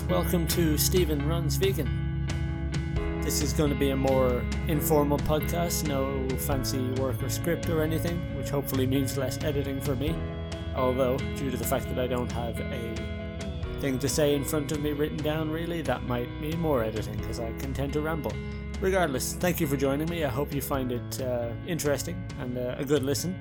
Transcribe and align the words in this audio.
Welcome 0.00 0.46
to 0.48 0.78
Stephen 0.78 1.28
Runs 1.28 1.56
Vegan. 1.56 2.26
This 3.22 3.42
is 3.42 3.52
going 3.52 3.68
to 3.68 3.76
be 3.76 3.90
a 3.90 3.96
more 3.96 4.42
informal 4.66 5.18
podcast, 5.18 5.86
no 5.86 6.26
fancy 6.38 6.80
work 6.92 7.22
or 7.22 7.28
script 7.28 7.68
or 7.68 7.82
anything, 7.82 8.18
which 8.36 8.48
hopefully 8.48 8.86
means 8.86 9.18
less 9.18 9.42
editing 9.44 9.82
for 9.82 9.94
me. 9.94 10.14
Although, 10.74 11.18
due 11.36 11.50
to 11.50 11.56
the 11.58 11.64
fact 11.64 11.88
that 11.88 11.98
I 11.98 12.06
don't 12.06 12.32
have 12.32 12.58
a 12.58 12.94
thing 13.80 13.98
to 13.98 14.08
say 14.08 14.34
in 14.34 14.44
front 14.44 14.72
of 14.72 14.80
me 14.80 14.92
written 14.92 15.18
down, 15.18 15.50
really, 15.50 15.82
that 15.82 16.04
might 16.04 16.30
mean 16.40 16.58
more 16.58 16.82
editing 16.82 17.16
because 17.16 17.38
I 17.38 17.52
can 17.58 17.74
tend 17.74 17.92
to 17.92 18.00
ramble. 18.00 18.32
Regardless, 18.80 19.34
thank 19.34 19.60
you 19.60 19.66
for 19.66 19.76
joining 19.76 20.08
me. 20.08 20.24
I 20.24 20.30
hope 20.30 20.54
you 20.54 20.62
find 20.62 20.90
it 20.90 21.20
uh, 21.20 21.50
interesting 21.66 22.16
and 22.40 22.56
uh, 22.56 22.76
a 22.78 22.84
good 22.84 23.02
listen. 23.02 23.38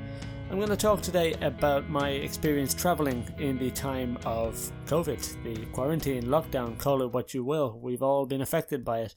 I'm 0.51 0.57
going 0.57 0.67
to 0.67 0.75
talk 0.75 1.01
today 1.01 1.33
about 1.35 1.89
my 1.89 2.09
experience 2.09 2.73
traveling 2.73 3.25
in 3.39 3.57
the 3.57 3.71
time 3.71 4.17
of 4.25 4.69
COVID, 4.85 5.43
the 5.45 5.65
quarantine, 5.67 6.23
lockdown, 6.23 6.77
call 6.77 7.01
it 7.03 7.13
what 7.13 7.33
you 7.33 7.41
will. 7.45 7.79
We've 7.81 8.03
all 8.03 8.25
been 8.25 8.41
affected 8.41 8.83
by 8.83 8.99
it. 8.99 9.15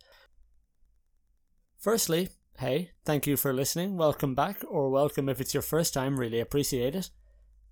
Firstly, 1.76 2.28
hey, 2.60 2.92
thank 3.04 3.26
you 3.26 3.36
for 3.36 3.52
listening. 3.52 3.96
Welcome 3.96 4.36
back, 4.36 4.62
or 4.68 4.90
welcome 4.90 5.28
if 5.28 5.40
it's 5.40 5.52
your 5.52 5.64
first 5.64 5.92
time. 5.92 6.20
Really 6.20 6.38
appreciate 6.38 6.94
it. 6.94 7.10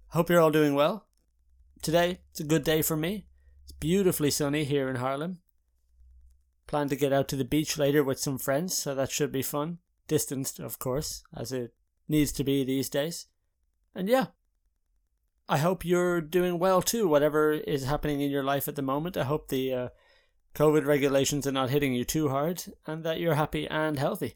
Hope 0.08 0.28
you're 0.28 0.40
all 0.40 0.50
doing 0.50 0.74
well. 0.74 1.06
Today, 1.82 2.18
it's 2.32 2.40
a 2.40 2.44
good 2.44 2.64
day 2.64 2.82
for 2.82 2.96
me. 2.96 3.28
It's 3.62 3.72
beautifully 3.74 4.32
sunny 4.32 4.64
here 4.64 4.88
in 4.88 4.96
Haarlem. 4.96 5.36
Plan 6.66 6.88
to 6.88 6.96
get 6.96 7.12
out 7.12 7.28
to 7.28 7.36
the 7.36 7.44
beach 7.44 7.78
later 7.78 8.02
with 8.02 8.18
some 8.18 8.38
friends, 8.38 8.76
so 8.76 8.92
that 8.96 9.12
should 9.12 9.30
be 9.30 9.40
fun. 9.40 9.78
Distanced, 10.08 10.58
of 10.58 10.80
course, 10.80 11.22
as 11.32 11.52
it 11.52 11.72
needs 12.08 12.32
to 12.32 12.42
be 12.42 12.64
these 12.64 12.88
days. 12.88 13.28
And 13.94 14.08
yeah, 14.08 14.26
I 15.48 15.58
hope 15.58 15.84
you're 15.84 16.20
doing 16.20 16.58
well 16.58 16.82
too, 16.82 17.08
whatever 17.08 17.52
is 17.52 17.84
happening 17.84 18.20
in 18.20 18.30
your 18.30 18.42
life 18.42 18.68
at 18.68 18.76
the 18.76 18.82
moment. 18.82 19.16
I 19.16 19.24
hope 19.24 19.48
the 19.48 19.74
uh, 19.74 19.88
COVID 20.54 20.86
regulations 20.86 21.46
are 21.46 21.52
not 21.52 21.70
hitting 21.70 21.92
you 21.92 22.04
too 22.04 22.28
hard 22.28 22.64
and 22.86 23.04
that 23.04 23.20
you're 23.20 23.34
happy 23.34 23.66
and 23.68 23.98
healthy. 23.98 24.34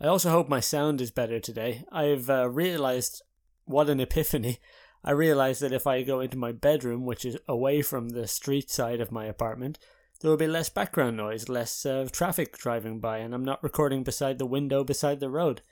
I 0.00 0.06
also 0.06 0.30
hope 0.30 0.48
my 0.48 0.60
sound 0.60 1.00
is 1.00 1.10
better 1.10 1.40
today. 1.40 1.84
I've 1.90 2.28
uh, 2.28 2.48
realized 2.50 3.22
what 3.64 3.88
an 3.88 4.00
epiphany. 4.06 4.58
I 5.02 5.12
realized 5.12 5.62
that 5.62 5.72
if 5.72 5.86
I 5.86 6.02
go 6.02 6.20
into 6.20 6.36
my 6.36 6.52
bedroom, 6.52 7.04
which 7.04 7.24
is 7.24 7.38
away 7.48 7.80
from 7.82 8.10
the 8.10 8.26
street 8.26 8.70
side 8.70 9.00
of 9.00 9.12
my 9.12 9.26
apartment, 9.26 9.78
there 10.20 10.30
will 10.30 10.38
be 10.38 10.46
less 10.46 10.68
background 10.68 11.16
noise, 11.16 11.48
less 11.48 11.84
uh, 11.86 12.08
traffic 12.10 12.56
driving 12.56 12.98
by, 13.00 13.18
and 13.18 13.34
I'm 13.34 13.44
not 13.44 13.62
recording 13.62 14.02
beside 14.02 14.38
the 14.38 14.46
window 14.46 14.82
beside 14.82 15.20
the 15.20 15.30
road. 15.30 15.62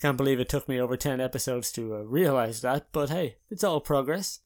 Can't 0.00 0.16
believe 0.16 0.40
it 0.40 0.48
took 0.48 0.66
me 0.66 0.80
over 0.80 0.96
10 0.96 1.20
episodes 1.20 1.70
to 1.72 1.96
uh, 1.96 1.98
realize 1.98 2.62
that, 2.62 2.86
but 2.90 3.10
hey, 3.10 3.36
it's 3.50 3.62
all 3.62 3.80
progress. 3.80 4.40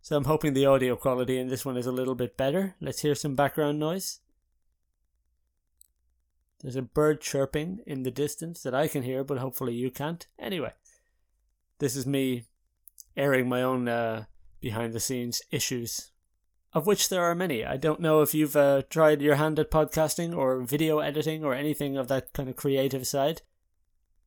So 0.00 0.16
I'm 0.16 0.24
hoping 0.24 0.54
the 0.54 0.66
audio 0.66 0.96
quality 0.96 1.38
in 1.38 1.48
this 1.48 1.64
one 1.64 1.76
is 1.76 1.86
a 1.86 1.92
little 1.92 2.14
bit 2.14 2.38
better. 2.38 2.74
Let's 2.80 3.02
hear 3.02 3.14
some 3.14 3.34
background 3.34 3.78
noise. 3.78 4.20
There's 6.60 6.76
a 6.76 6.82
bird 6.82 7.20
chirping 7.20 7.80
in 7.86 8.02
the 8.02 8.10
distance 8.10 8.62
that 8.62 8.74
I 8.74 8.88
can 8.88 9.02
hear, 9.02 9.24
but 9.24 9.38
hopefully 9.38 9.74
you 9.74 9.90
can't. 9.90 10.26
Anyway, 10.38 10.72
this 11.78 11.96
is 11.96 12.06
me 12.06 12.44
airing 13.14 13.46
my 13.46 13.62
own 13.62 13.88
uh, 13.88 14.24
behind 14.62 14.94
the 14.94 15.00
scenes 15.00 15.42
issues, 15.50 16.12
of 16.72 16.86
which 16.86 17.10
there 17.10 17.24
are 17.24 17.34
many. 17.34 17.62
I 17.62 17.76
don't 17.76 18.00
know 18.00 18.22
if 18.22 18.32
you've 18.32 18.56
uh, 18.56 18.82
tried 18.88 19.20
your 19.20 19.34
hand 19.34 19.58
at 19.58 19.70
podcasting 19.70 20.34
or 20.34 20.62
video 20.62 21.00
editing 21.00 21.44
or 21.44 21.52
anything 21.52 21.98
of 21.98 22.08
that 22.08 22.32
kind 22.32 22.48
of 22.48 22.56
creative 22.56 23.06
side 23.06 23.42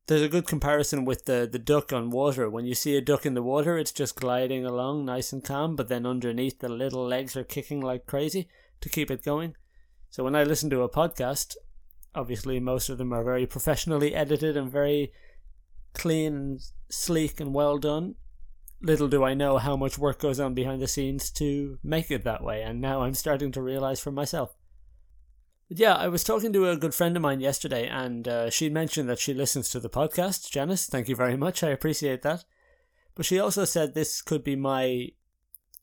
there's 0.08 0.22
a 0.22 0.28
good 0.28 0.46
comparison 0.46 1.04
with 1.04 1.26
the 1.26 1.48
the 1.50 1.58
duck 1.58 1.92
on 1.92 2.10
water. 2.10 2.48
When 2.48 2.64
you 2.64 2.74
see 2.74 2.96
a 2.96 3.00
duck 3.02 3.26
in 3.26 3.34
the 3.34 3.42
water, 3.42 3.78
it's 3.78 3.92
just 3.92 4.16
gliding 4.16 4.64
along 4.64 5.04
nice 5.04 5.32
and 5.32 5.44
calm, 5.44 5.76
but 5.76 5.88
then 5.88 6.06
underneath 6.06 6.58
the 6.58 6.68
little 6.68 7.06
legs 7.06 7.36
are 7.36 7.44
kicking 7.44 7.80
like 7.80 8.06
crazy 8.06 8.48
to 8.80 8.88
keep 8.88 9.10
it 9.10 9.22
going. 9.22 9.54
So 10.10 10.24
when 10.24 10.34
I 10.34 10.44
listen 10.44 10.70
to 10.70 10.82
a 10.82 10.88
podcast, 10.88 11.56
obviously 12.14 12.58
most 12.58 12.88
of 12.88 12.96
them 12.96 13.12
are 13.12 13.22
very 13.22 13.46
professionally 13.46 14.14
edited 14.14 14.56
and 14.56 14.72
very 14.72 15.12
clean 15.92 16.34
and 16.34 16.60
sleek 16.90 17.38
and 17.38 17.52
well 17.52 17.76
done. 17.76 18.14
Little 18.80 19.08
do 19.08 19.24
I 19.24 19.34
know 19.34 19.58
how 19.58 19.76
much 19.76 19.98
work 19.98 20.20
goes 20.20 20.40
on 20.40 20.54
behind 20.54 20.80
the 20.80 20.88
scenes 20.88 21.30
to 21.32 21.78
make 21.82 22.10
it 22.10 22.24
that 22.24 22.42
way, 22.42 22.62
and 22.62 22.80
now 22.80 23.02
I'm 23.02 23.14
starting 23.14 23.52
to 23.52 23.62
realize 23.62 24.00
for 24.00 24.12
myself. 24.12 24.56
Yeah, 25.70 25.96
I 25.96 26.08
was 26.08 26.24
talking 26.24 26.50
to 26.54 26.70
a 26.70 26.78
good 26.78 26.94
friend 26.94 27.14
of 27.14 27.20
mine 27.20 27.40
yesterday, 27.40 27.86
and 27.86 28.26
uh, 28.26 28.48
she 28.48 28.70
mentioned 28.70 29.06
that 29.10 29.18
she 29.18 29.34
listens 29.34 29.68
to 29.70 29.80
the 29.80 29.90
podcast. 29.90 30.50
Janice, 30.50 30.86
thank 30.86 31.10
you 31.10 31.16
very 31.16 31.36
much. 31.36 31.62
I 31.62 31.68
appreciate 31.68 32.22
that. 32.22 32.44
But 33.14 33.26
she 33.26 33.38
also 33.38 33.66
said 33.66 33.92
this 33.92 34.22
could 34.22 34.42
be 34.42 34.56
my 34.56 35.08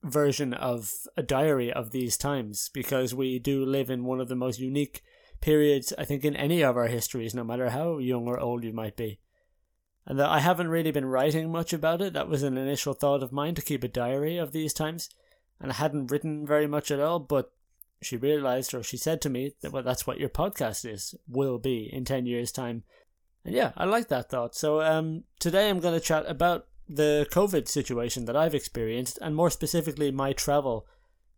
version 0.02 0.56
of 0.56 0.92
a 1.16 1.22
diary 1.22 1.72
of 1.72 1.92
these 1.92 2.18
times 2.18 2.72
because 2.74 3.14
we 3.14 3.38
do 3.38 3.64
live 3.64 3.92
in 3.92 4.06
one 4.06 4.20
of 4.20 4.28
the 4.28 4.36
most 4.36 4.60
unique 4.60 5.04
periods, 5.40 5.94
I 6.00 6.06
think, 6.06 6.26
in 6.26 6.36
any 6.36 6.64
of 6.64 6.78
our 6.78 6.88
histories, 6.88 7.36
no 7.36 7.44
matter 7.44 7.70
how 7.70 8.00
young 8.00 8.28
or 8.28 8.40
old 8.40 8.64
you 8.64 8.74
might 8.74 8.96
be. 8.96 9.20
And 10.08 10.18
that 10.18 10.30
I 10.30 10.40
haven't 10.40 10.70
really 10.70 10.92
been 10.92 11.06
writing 11.06 11.52
much 11.52 11.74
about 11.74 12.02
it. 12.02 12.14
That 12.14 12.28
was 12.28 12.42
an 12.42 12.58
initial 12.58 12.94
thought 12.94 13.22
of 13.22 13.32
mine 13.32 13.54
to 13.54 13.62
keep 13.62 13.84
a 13.84 13.88
diary 13.88 14.38
of 14.38 14.52
these 14.52 14.74
times. 14.74 15.10
And 15.60 15.72
I 15.72 15.76
hadn't 15.76 16.10
written 16.10 16.44
very 16.48 16.66
much 16.66 16.90
at 16.90 17.00
all, 17.00 17.20
but 17.20 17.52
she 18.06 18.18
realized 18.18 18.74
or 18.74 18.84
she 18.84 18.98
said 18.98 19.22
to 19.22 19.30
me 19.30 19.54
that 19.62 19.72
well 19.72 19.84
that's 19.84 20.06
what 20.06 20.20
your 20.20 20.30
podcast 20.30 20.90
is 20.90 21.16
will 21.28 21.58
be 21.58 21.90
in 21.92 22.06
10 22.06 22.26
years 22.26 22.52
time. 22.52 22.84
And 23.44 23.56
yeah 23.56 23.72
i 23.76 23.86
like 23.86 24.08
that 24.10 24.30
thought. 24.30 24.56
So 24.56 24.82
um 24.82 25.24
today 25.40 25.70
i'm 25.70 25.80
going 25.80 26.00
to 26.00 26.06
chat 26.06 26.26
about 26.28 26.68
the 26.88 27.28
covid 27.32 27.68
situation 27.68 28.26
that 28.26 28.36
i've 28.36 28.54
experienced 28.54 29.18
and 29.22 29.36
more 29.36 29.50
specifically 29.50 30.12
my 30.12 30.34
travel 30.34 30.86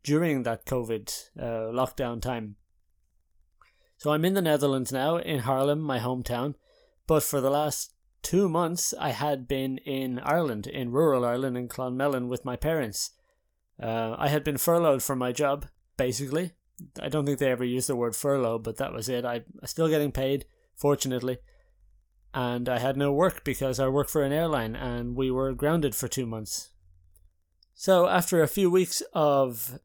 during 0.04 0.44
that 0.44 0.66
covid 0.66 1.30
uh, 1.40 1.72
lockdown 1.72 2.22
time. 2.22 2.56
So 3.98 4.12
i'm 4.12 4.26
in 4.26 4.34
the 4.34 4.42
netherlands 4.42 4.92
now 4.92 5.18
in 5.18 5.42
haarlem 5.42 5.80
my 5.80 6.00
hometown 6.00 6.56
but 7.08 7.24
for 7.24 7.40
the 7.40 7.50
last 7.50 7.94
two 8.22 8.50
months 8.50 8.94
i 9.00 9.12
had 9.12 9.48
been 9.48 9.78
in 9.80 10.20
ireland 10.20 10.68
in 10.68 10.92
rural 10.92 11.24
ireland 11.24 11.58
in 11.58 11.70
clonmellon 11.70 12.28
with 12.28 12.44
my 12.44 12.58
parents. 12.58 13.12
Uh, 13.82 14.16
i 14.18 14.28
had 14.28 14.44
been 14.44 14.58
furloughed 14.58 15.02
from 15.02 15.18
my 15.18 15.32
job 15.32 15.66
basically. 15.98 16.54
I 17.02 17.10
don't 17.10 17.26
think 17.26 17.40
they 17.40 17.52
ever 17.52 17.64
used 17.64 17.90
the 17.90 17.96
word 17.96 18.16
furlough, 18.16 18.60
but 18.60 18.78
that 18.78 18.94
was 18.94 19.10
it. 19.10 19.26
I, 19.26 19.36
I'm 19.36 19.68
still 19.68 19.88
getting 19.88 20.12
paid, 20.12 20.46
fortunately. 20.76 21.38
And 22.34 22.70
I 22.70 22.80
had 22.80 22.98
no 22.98 23.12
work 23.12 23.44
because 23.44 23.80
I 23.80 23.88
work 23.88 24.10
for 24.10 24.24
an 24.24 24.32
airline 24.32 24.76
and 24.76 25.16
we 25.16 25.32
were 25.32 25.54
grounded 25.54 25.96
for 25.96 26.08
two 26.08 26.26
months. 26.26 26.72
So, 27.74 28.08
after 28.08 28.42
a 28.42 28.48
few 28.48 28.70
weeks 28.70 29.02
of 29.14 29.80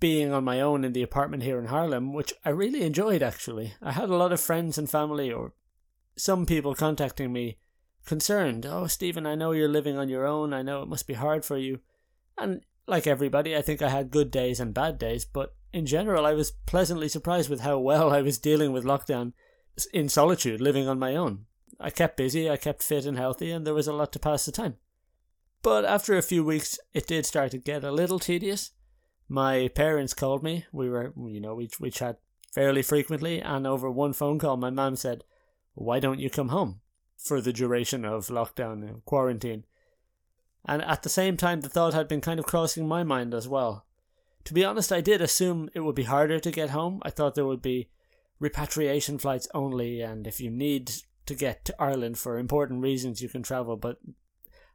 being 0.00 0.32
on 0.32 0.44
my 0.44 0.60
own 0.60 0.84
in 0.84 0.92
the 0.92 1.02
apartment 1.02 1.42
here 1.42 1.58
in 1.58 1.66
Haarlem, 1.66 2.12
which 2.12 2.32
I 2.44 2.50
really 2.50 2.82
enjoyed 2.82 3.22
actually, 3.22 3.74
I 3.82 3.92
had 3.92 4.08
a 4.08 4.16
lot 4.16 4.32
of 4.32 4.40
friends 4.40 4.78
and 4.78 4.88
family 4.88 5.32
or 5.32 5.52
some 6.16 6.46
people 6.46 6.74
contacting 6.74 7.32
me 7.32 7.58
concerned. 8.04 8.66
Oh, 8.66 8.86
Stephen, 8.86 9.26
I 9.26 9.34
know 9.34 9.52
you're 9.52 9.68
living 9.68 9.98
on 9.98 10.08
your 10.08 10.26
own. 10.26 10.52
I 10.52 10.62
know 10.62 10.82
it 10.82 10.88
must 10.88 11.06
be 11.06 11.14
hard 11.14 11.44
for 11.44 11.56
you. 11.56 11.80
And 12.38 12.62
like 12.86 13.06
everybody, 13.06 13.56
I 13.56 13.62
think 13.62 13.82
I 13.82 13.88
had 13.88 14.10
good 14.10 14.30
days 14.30 14.60
and 14.60 14.74
bad 14.74 14.98
days, 14.98 15.24
but 15.24 15.54
in 15.74 15.86
general, 15.86 16.24
I 16.24 16.34
was 16.34 16.52
pleasantly 16.66 17.08
surprised 17.08 17.50
with 17.50 17.60
how 17.60 17.78
well 17.78 18.12
I 18.12 18.22
was 18.22 18.38
dealing 18.38 18.72
with 18.72 18.84
lockdown 18.84 19.32
in 19.92 20.08
solitude, 20.08 20.60
living 20.60 20.88
on 20.88 20.98
my 20.98 21.16
own. 21.16 21.46
I 21.80 21.90
kept 21.90 22.16
busy, 22.16 22.48
I 22.48 22.56
kept 22.56 22.82
fit 22.82 23.04
and 23.04 23.18
healthy, 23.18 23.50
and 23.50 23.66
there 23.66 23.74
was 23.74 23.88
a 23.88 23.92
lot 23.92 24.12
to 24.12 24.18
pass 24.18 24.44
the 24.44 24.52
time. 24.52 24.76
But 25.62 25.84
after 25.84 26.16
a 26.16 26.22
few 26.22 26.44
weeks, 26.44 26.78
it 26.92 27.06
did 27.06 27.26
start 27.26 27.50
to 27.50 27.58
get 27.58 27.84
a 27.84 27.90
little 27.90 28.18
tedious. 28.18 28.70
My 29.28 29.68
parents 29.68 30.14
called 30.14 30.42
me. 30.42 30.66
We 30.72 30.88
were, 30.88 31.12
you 31.16 31.40
know, 31.40 31.54
we, 31.54 31.68
we 31.80 31.90
chat 31.90 32.20
fairly 32.52 32.82
frequently, 32.82 33.40
and 33.40 33.66
over 33.66 33.90
one 33.90 34.12
phone 34.12 34.38
call, 34.38 34.56
my 34.56 34.70
mum 34.70 34.96
said, 34.96 35.24
Why 35.74 35.98
don't 35.98 36.20
you 36.20 36.30
come 36.30 36.50
home 36.50 36.80
for 37.18 37.40
the 37.40 37.52
duration 37.52 38.04
of 38.04 38.28
lockdown 38.28 38.88
and 38.88 39.04
quarantine? 39.04 39.64
and 40.66 40.82
at 40.82 41.02
the 41.02 41.08
same 41.08 41.36
time, 41.36 41.60
the 41.60 41.68
thought 41.68 41.94
had 41.94 42.08
been 42.08 42.20
kind 42.20 42.40
of 42.40 42.46
crossing 42.46 42.88
my 42.88 43.04
mind 43.04 43.34
as 43.34 43.46
well. 43.46 43.84
To 44.44 44.54
be 44.54 44.64
honest, 44.64 44.92
I 44.92 45.00
did 45.00 45.22
assume 45.22 45.70
it 45.74 45.80
would 45.80 45.94
be 45.94 46.04
harder 46.04 46.38
to 46.38 46.50
get 46.50 46.70
home. 46.70 47.00
I 47.02 47.10
thought 47.10 47.34
there 47.34 47.46
would 47.46 47.62
be 47.62 47.88
repatriation 48.38 49.18
flights 49.18 49.48
only, 49.54 50.00
and 50.00 50.26
if 50.26 50.40
you 50.40 50.50
need 50.50 50.92
to 51.26 51.34
get 51.34 51.64
to 51.64 51.82
Ireland 51.82 52.18
for 52.18 52.38
important 52.38 52.82
reasons, 52.82 53.22
you 53.22 53.28
can 53.28 53.42
travel. 53.42 53.76
But 53.76 53.98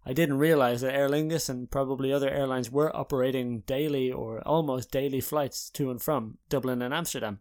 I 0.05 0.13
didn't 0.13 0.39
realize 0.39 0.81
that 0.81 0.95
Aer 0.95 1.09
Lingus 1.09 1.49
and 1.49 1.69
probably 1.69 2.11
other 2.11 2.29
airlines 2.29 2.71
were 2.71 2.95
operating 2.95 3.59
daily 3.61 4.11
or 4.11 4.41
almost 4.47 4.91
daily 4.91 5.21
flights 5.21 5.69
to 5.71 5.91
and 5.91 6.01
from 6.01 6.37
Dublin 6.49 6.81
and 6.81 6.93
Amsterdam. 6.93 7.39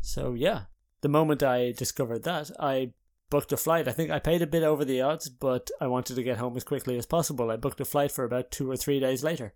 So, 0.00 0.32
yeah, 0.32 0.62
the 1.02 1.08
moment 1.08 1.42
I 1.42 1.72
discovered 1.72 2.22
that, 2.22 2.50
I 2.58 2.92
booked 3.28 3.52
a 3.52 3.56
flight. 3.56 3.86
I 3.86 3.92
think 3.92 4.10
I 4.10 4.18
paid 4.18 4.40
a 4.40 4.46
bit 4.46 4.62
over 4.62 4.84
the 4.84 5.02
odds, 5.02 5.28
but 5.28 5.70
I 5.80 5.88
wanted 5.88 6.14
to 6.14 6.22
get 6.22 6.38
home 6.38 6.56
as 6.56 6.64
quickly 6.64 6.96
as 6.96 7.06
possible. 7.06 7.50
I 7.50 7.56
booked 7.56 7.80
a 7.80 7.84
flight 7.84 8.12
for 8.12 8.24
about 8.24 8.50
two 8.50 8.70
or 8.70 8.76
three 8.76 8.98
days 8.98 9.22
later. 9.22 9.52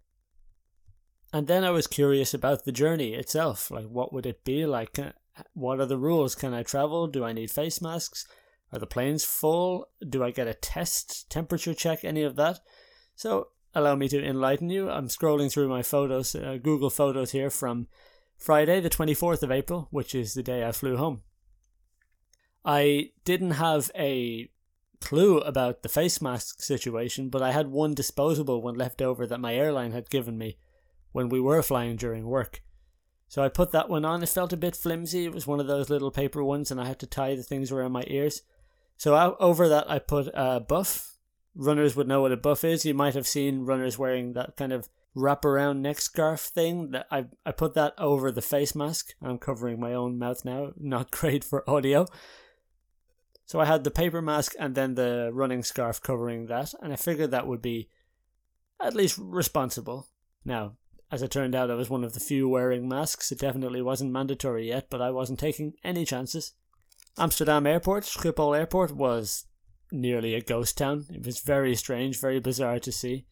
And 1.34 1.48
then 1.48 1.64
I 1.64 1.70
was 1.70 1.88
curious 1.88 2.32
about 2.32 2.64
the 2.64 2.70
journey 2.70 3.14
itself. 3.14 3.68
Like, 3.68 3.86
what 3.86 4.12
would 4.12 4.24
it 4.24 4.44
be 4.44 4.66
like? 4.66 5.00
What 5.52 5.80
are 5.80 5.86
the 5.86 5.98
rules? 5.98 6.36
Can 6.36 6.54
I 6.54 6.62
travel? 6.62 7.08
Do 7.08 7.24
I 7.24 7.32
need 7.32 7.50
face 7.50 7.82
masks? 7.82 8.24
Are 8.72 8.78
the 8.78 8.86
planes 8.86 9.24
full? 9.24 9.88
Do 10.08 10.22
I 10.22 10.30
get 10.30 10.46
a 10.46 10.54
test, 10.54 11.28
temperature 11.30 11.74
check, 11.74 12.04
any 12.04 12.22
of 12.22 12.36
that? 12.36 12.60
So 13.16 13.48
allow 13.74 13.96
me 13.96 14.08
to 14.10 14.24
enlighten 14.24 14.70
you. 14.70 14.88
I'm 14.88 15.08
scrolling 15.08 15.50
through 15.50 15.68
my 15.68 15.82
photos, 15.82 16.36
uh, 16.36 16.58
Google 16.62 16.88
Photos 16.88 17.32
here 17.32 17.50
from 17.50 17.88
Friday, 18.38 18.78
the 18.78 18.88
24th 18.88 19.42
of 19.42 19.50
April, 19.50 19.88
which 19.90 20.14
is 20.14 20.34
the 20.34 20.42
day 20.44 20.64
I 20.64 20.70
flew 20.70 20.96
home. 20.96 21.22
I 22.64 23.10
didn't 23.24 23.52
have 23.52 23.90
a 23.96 24.50
clue 25.00 25.38
about 25.38 25.82
the 25.82 25.88
face 25.88 26.22
mask 26.22 26.62
situation, 26.62 27.28
but 27.28 27.42
I 27.42 27.50
had 27.50 27.72
one 27.72 27.92
disposable 27.92 28.62
one 28.62 28.76
left 28.76 29.02
over 29.02 29.26
that 29.26 29.40
my 29.40 29.56
airline 29.56 29.90
had 29.90 30.10
given 30.10 30.38
me 30.38 30.58
when 31.14 31.28
we 31.28 31.40
were 31.40 31.62
flying 31.62 31.94
during 31.94 32.26
work. 32.26 32.60
So 33.28 33.40
I 33.40 33.48
put 33.48 33.70
that 33.70 33.88
one 33.88 34.04
on. 34.04 34.20
It 34.24 34.28
felt 34.28 34.52
a 34.52 34.56
bit 34.56 34.74
flimsy. 34.74 35.24
It 35.24 35.32
was 35.32 35.46
one 35.46 35.60
of 35.60 35.68
those 35.68 35.88
little 35.88 36.10
paper 36.10 36.42
ones, 36.42 36.72
and 36.72 36.80
I 36.80 36.86
had 36.86 36.98
to 36.98 37.06
tie 37.06 37.36
the 37.36 37.44
things 37.44 37.70
around 37.70 37.92
my 37.92 38.02
ears. 38.08 38.42
So 38.96 39.36
over 39.38 39.68
that, 39.68 39.88
I 39.88 40.00
put 40.00 40.28
a 40.34 40.58
buff. 40.58 41.16
Runners 41.54 41.94
would 41.94 42.08
know 42.08 42.22
what 42.22 42.32
a 42.32 42.36
buff 42.36 42.64
is. 42.64 42.84
You 42.84 42.94
might 42.94 43.14
have 43.14 43.28
seen 43.28 43.64
runners 43.64 43.96
wearing 43.96 44.32
that 44.32 44.56
kind 44.56 44.72
of 44.72 44.88
wraparound 45.16 45.78
neck 45.78 46.00
scarf 46.00 46.40
thing. 46.40 46.90
That 46.90 47.06
I 47.12 47.26
I 47.46 47.52
put 47.52 47.74
that 47.74 47.94
over 47.96 48.32
the 48.32 48.42
face 48.42 48.74
mask. 48.74 49.14
I'm 49.22 49.38
covering 49.38 49.78
my 49.78 49.94
own 49.94 50.18
mouth 50.18 50.44
now. 50.44 50.72
Not 50.76 51.12
great 51.12 51.44
for 51.44 51.68
audio. 51.70 52.06
So 53.46 53.60
I 53.60 53.66
had 53.66 53.84
the 53.84 53.92
paper 53.92 54.20
mask 54.20 54.54
and 54.58 54.74
then 54.74 54.96
the 54.96 55.30
running 55.32 55.62
scarf 55.62 56.02
covering 56.02 56.46
that, 56.46 56.74
and 56.82 56.92
I 56.92 56.96
figured 56.96 57.30
that 57.30 57.46
would 57.46 57.62
be 57.62 57.88
at 58.80 58.96
least 58.96 59.16
responsible. 59.16 60.08
Now, 60.44 60.74
as 61.14 61.22
it 61.22 61.30
turned 61.30 61.54
out, 61.54 61.70
I 61.70 61.74
was 61.74 61.88
one 61.88 62.04
of 62.04 62.12
the 62.12 62.20
few 62.20 62.48
wearing 62.48 62.88
masks. 62.88 63.30
It 63.30 63.38
definitely 63.38 63.80
wasn't 63.80 64.12
mandatory 64.12 64.68
yet, 64.68 64.88
but 64.90 65.00
I 65.00 65.10
wasn't 65.10 65.38
taking 65.38 65.74
any 65.84 66.04
chances. 66.04 66.52
Amsterdam 67.16 67.66
Airport, 67.66 68.04
Schiphol 68.04 68.58
Airport, 68.58 68.90
was 68.90 69.46
nearly 69.92 70.34
a 70.34 70.42
ghost 70.42 70.76
town. 70.76 71.06
It 71.10 71.24
was 71.24 71.38
very 71.38 71.76
strange, 71.76 72.20
very 72.20 72.40
bizarre 72.40 72.80
to 72.80 72.90
see. 72.90 73.26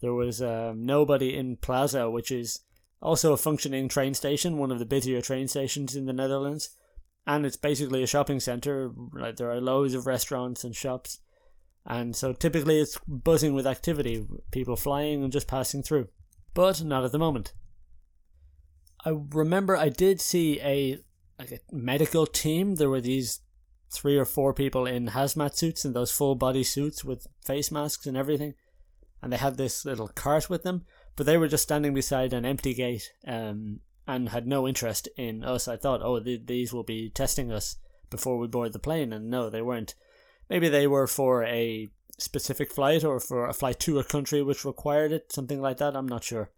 There 0.00 0.14
was 0.14 0.42
um, 0.42 0.84
nobody 0.84 1.36
in 1.36 1.56
Plaza, 1.56 2.10
which 2.10 2.32
is 2.32 2.60
also 3.00 3.32
a 3.32 3.36
functioning 3.36 3.88
train 3.88 4.14
station, 4.14 4.58
one 4.58 4.72
of 4.72 4.80
the 4.80 4.84
busier 4.84 5.20
train 5.20 5.46
stations 5.46 5.94
in 5.94 6.06
the 6.06 6.12
Netherlands 6.12 6.70
and 7.28 7.44
it's 7.44 7.58
basically 7.58 8.02
a 8.02 8.06
shopping 8.06 8.40
center. 8.40 8.90
Like 9.12 9.36
there 9.36 9.50
are 9.50 9.60
loads 9.60 9.92
of 9.92 10.06
restaurants 10.06 10.64
and 10.64 10.74
shops, 10.74 11.20
and 11.84 12.16
so 12.16 12.32
typically 12.32 12.80
it's 12.80 12.98
buzzing 13.06 13.52
with 13.54 13.66
activity, 13.66 14.26
people 14.50 14.76
flying 14.76 15.22
and 15.22 15.30
just 15.30 15.46
passing 15.46 15.82
through. 15.82 16.08
But 16.54 16.82
not 16.82 17.04
at 17.04 17.12
the 17.12 17.18
moment. 17.18 17.52
I 19.04 19.10
remember 19.10 19.76
I 19.76 19.88
did 19.88 20.20
see 20.20 20.60
a 20.60 20.98
like 21.38 21.52
a 21.52 21.60
medical 21.70 22.26
team. 22.26 22.74
There 22.74 22.90
were 22.90 23.00
these 23.00 23.40
three 23.90 24.18
or 24.18 24.24
four 24.24 24.52
people 24.52 24.86
in 24.86 25.08
hazmat 25.08 25.56
suits 25.56 25.84
and 25.84 25.94
those 25.94 26.10
full 26.10 26.34
body 26.34 26.62
suits 26.62 27.04
with 27.04 27.26
face 27.44 27.70
masks 27.70 28.06
and 28.06 28.16
everything, 28.16 28.54
and 29.22 29.32
they 29.32 29.36
had 29.36 29.56
this 29.56 29.84
little 29.84 30.08
cart 30.08 30.50
with 30.50 30.62
them. 30.62 30.84
But 31.16 31.26
they 31.26 31.36
were 31.36 31.48
just 31.48 31.64
standing 31.64 31.94
beside 31.94 32.32
an 32.32 32.44
empty 32.44 32.74
gate, 32.74 33.12
um, 33.26 33.80
and 34.06 34.28
had 34.28 34.46
no 34.46 34.66
interest 34.66 35.08
in 35.16 35.44
us. 35.44 35.68
I 35.68 35.76
thought, 35.76 36.00
oh, 36.02 36.20
th- 36.20 36.46
these 36.46 36.72
will 36.72 36.84
be 36.84 37.10
testing 37.10 37.52
us 37.52 37.76
before 38.10 38.38
we 38.38 38.46
board 38.46 38.72
the 38.72 38.78
plane, 38.78 39.12
and 39.12 39.28
no, 39.28 39.50
they 39.50 39.62
weren't. 39.62 39.94
Maybe 40.48 40.68
they 40.68 40.86
were 40.86 41.06
for 41.06 41.44
a 41.44 41.88
specific 42.18 42.72
flight 42.72 43.04
or 43.04 43.20
for 43.20 43.46
a 43.46 43.52
flight 43.52 43.78
to 43.80 43.98
a 43.98 44.04
country 44.04 44.42
which 44.42 44.64
required 44.64 45.12
it, 45.12 45.32
something 45.32 45.60
like 45.60 45.78
that. 45.78 45.96
I'm 45.96 46.08
not 46.08 46.24
sure. 46.24 46.50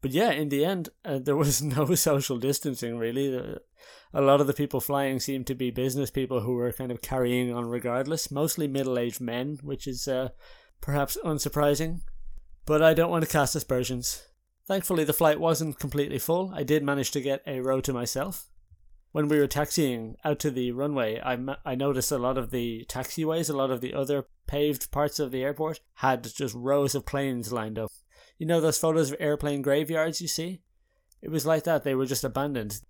But 0.00 0.10
yeah, 0.10 0.32
in 0.32 0.48
the 0.48 0.64
end, 0.64 0.90
uh, 1.04 1.18
there 1.22 1.36
was 1.36 1.62
no 1.62 1.94
social 1.94 2.38
distancing 2.38 2.98
really. 2.98 3.58
A 4.12 4.20
lot 4.20 4.40
of 4.40 4.46
the 4.46 4.52
people 4.52 4.80
flying 4.80 5.20
seemed 5.20 5.46
to 5.46 5.54
be 5.54 5.70
business 5.70 6.10
people 6.10 6.40
who 6.40 6.54
were 6.54 6.72
kind 6.72 6.90
of 6.90 7.00
carrying 7.00 7.52
on 7.52 7.66
regardless, 7.66 8.30
mostly 8.30 8.68
middle 8.68 8.98
aged 8.98 9.20
men, 9.20 9.58
which 9.62 9.86
is 9.86 10.06
uh, 10.06 10.30
perhaps 10.80 11.16
unsurprising. 11.24 12.00
But 12.66 12.82
I 12.82 12.94
don't 12.94 13.10
want 13.10 13.24
to 13.24 13.30
cast 13.30 13.56
aspersions. 13.56 14.26
Thankfully, 14.66 15.04
the 15.04 15.12
flight 15.12 15.40
wasn't 15.40 15.80
completely 15.80 16.18
full. 16.18 16.52
I 16.54 16.62
did 16.62 16.84
manage 16.84 17.10
to 17.12 17.20
get 17.20 17.42
a 17.46 17.60
row 17.60 17.80
to 17.80 17.92
myself. 17.92 18.46
When 19.12 19.28
we 19.28 19.38
were 19.38 19.46
taxiing 19.46 20.16
out 20.24 20.38
to 20.40 20.50
the 20.50 20.72
runway, 20.72 21.20
I, 21.20 21.38
I 21.64 21.74
noticed 21.74 22.10
a 22.10 22.18
lot 22.18 22.38
of 22.38 22.50
the 22.50 22.86
taxiways, 22.88 23.50
a 23.50 23.56
lot 23.56 23.70
of 23.70 23.82
the 23.82 23.94
other 23.94 24.26
paved 24.46 24.90
parts 24.90 25.18
of 25.18 25.30
the 25.30 25.42
airport 25.42 25.80
had 25.96 26.24
just 26.24 26.54
rows 26.54 26.94
of 26.94 27.06
planes 27.06 27.52
lined 27.52 27.78
up. 27.78 27.90
You 28.38 28.46
know 28.46 28.60
those 28.60 28.78
photos 28.78 29.10
of 29.10 29.18
airplane 29.20 29.62
graveyards 29.62 30.20
you 30.20 30.28
see? 30.28 30.62
It 31.20 31.30
was 31.30 31.46
like 31.46 31.64
that, 31.64 31.84
they 31.84 31.94
were 31.94 32.06
just 32.06 32.24
abandoned. 32.24 32.80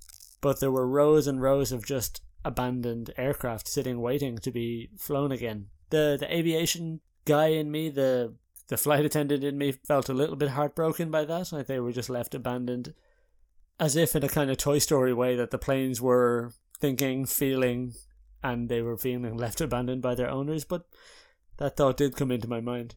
But 0.40 0.60
there 0.60 0.70
were 0.70 0.88
rows 0.88 1.26
and 1.26 1.42
rows 1.42 1.72
of 1.72 1.84
just 1.84 2.22
abandoned 2.44 3.12
aircraft 3.16 3.68
sitting 3.68 4.00
waiting 4.00 4.38
to 4.38 4.50
be 4.50 4.90
flown 4.98 5.32
again. 5.32 5.66
The 5.90 6.16
the 6.18 6.34
aviation 6.34 7.00
guy 7.24 7.48
in 7.48 7.70
me, 7.70 7.90
the 7.90 8.34
the 8.68 8.76
flight 8.76 9.04
attendant 9.04 9.44
in 9.44 9.58
me 9.58 9.72
felt 9.72 10.08
a 10.08 10.14
little 10.14 10.36
bit 10.36 10.50
heartbroken 10.50 11.10
by 11.10 11.24
that. 11.24 11.52
Like 11.52 11.66
they 11.66 11.80
were 11.80 11.92
just 11.92 12.10
left 12.10 12.34
abandoned, 12.34 12.94
as 13.78 13.96
if 13.96 14.14
in 14.14 14.24
a 14.24 14.28
kind 14.28 14.50
of 14.50 14.56
Toy 14.56 14.78
Story 14.78 15.12
way 15.12 15.36
that 15.36 15.50
the 15.50 15.58
planes 15.58 16.00
were 16.00 16.52
thinking, 16.80 17.26
feeling, 17.26 17.94
and 18.42 18.68
they 18.68 18.82
were 18.82 18.96
feeling 18.96 19.36
left 19.36 19.60
abandoned 19.60 20.02
by 20.02 20.14
their 20.14 20.30
owners. 20.30 20.64
But 20.64 20.86
that 21.58 21.76
thought 21.76 21.96
did 21.96 22.16
come 22.16 22.30
into 22.30 22.48
my 22.48 22.60
mind. 22.60 22.94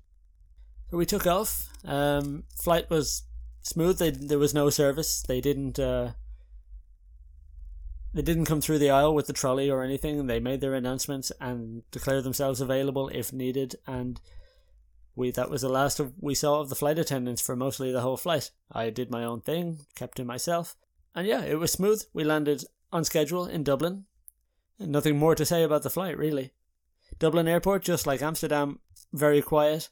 So 0.89 0.97
we 0.97 1.05
took 1.05 1.27
off. 1.27 1.69
Um, 1.83 2.43
flight 2.61 2.89
was 2.89 3.23
smooth. 3.61 3.97
They, 3.97 4.11
there 4.11 4.39
was 4.39 4.53
no 4.53 4.69
service. 4.69 5.21
They 5.21 5.41
didn't. 5.41 5.79
Uh, 5.79 6.11
they 8.13 8.21
didn't 8.21 8.45
come 8.45 8.61
through 8.61 8.79
the 8.79 8.91
aisle 8.91 9.13
with 9.13 9.27
the 9.27 9.33
trolley 9.33 9.69
or 9.69 9.83
anything. 9.83 10.25
They 10.25 10.39
made 10.39 10.61
their 10.61 10.73
announcements 10.73 11.33
and 11.41 11.83
declared 11.91 12.23
themselves 12.23 12.61
available 12.61 13.09
if 13.09 13.33
needed. 13.33 13.75
And 13.85 14.21
we 15.15 15.31
that 15.31 15.49
was 15.49 15.61
the 15.61 15.69
last 15.69 15.99
of 15.99 16.13
we 16.19 16.35
saw 16.35 16.59
of 16.59 16.69
the 16.69 16.75
flight 16.75 16.99
attendants 16.99 17.41
for 17.41 17.55
mostly 17.55 17.91
the 17.91 18.01
whole 18.01 18.17
flight. 18.17 18.51
I 18.71 18.89
did 18.89 19.09
my 19.09 19.23
own 19.23 19.41
thing, 19.41 19.79
kept 19.95 20.17
to 20.17 20.25
myself, 20.25 20.75
and 21.13 21.25
yeah, 21.25 21.43
it 21.43 21.59
was 21.59 21.71
smooth. 21.71 22.03
We 22.13 22.23
landed 22.23 22.63
on 22.91 23.05
schedule 23.05 23.45
in 23.45 23.63
Dublin. 23.63 24.05
Nothing 24.79 25.17
more 25.17 25.35
to 25.35 25.45
say 25.45 25.63
about 25.63 25.83
the 25.83 25.89
flight, 25.89 26.17
really. 26.17 26.51
Dublin 27.17 27.47
airport, 27.47 27.83
just 27.83 28.05
like 28.05 28.21
Amsterdam, 28.21 28.79
very 29.13 29.41
quiet. 29.41 29.89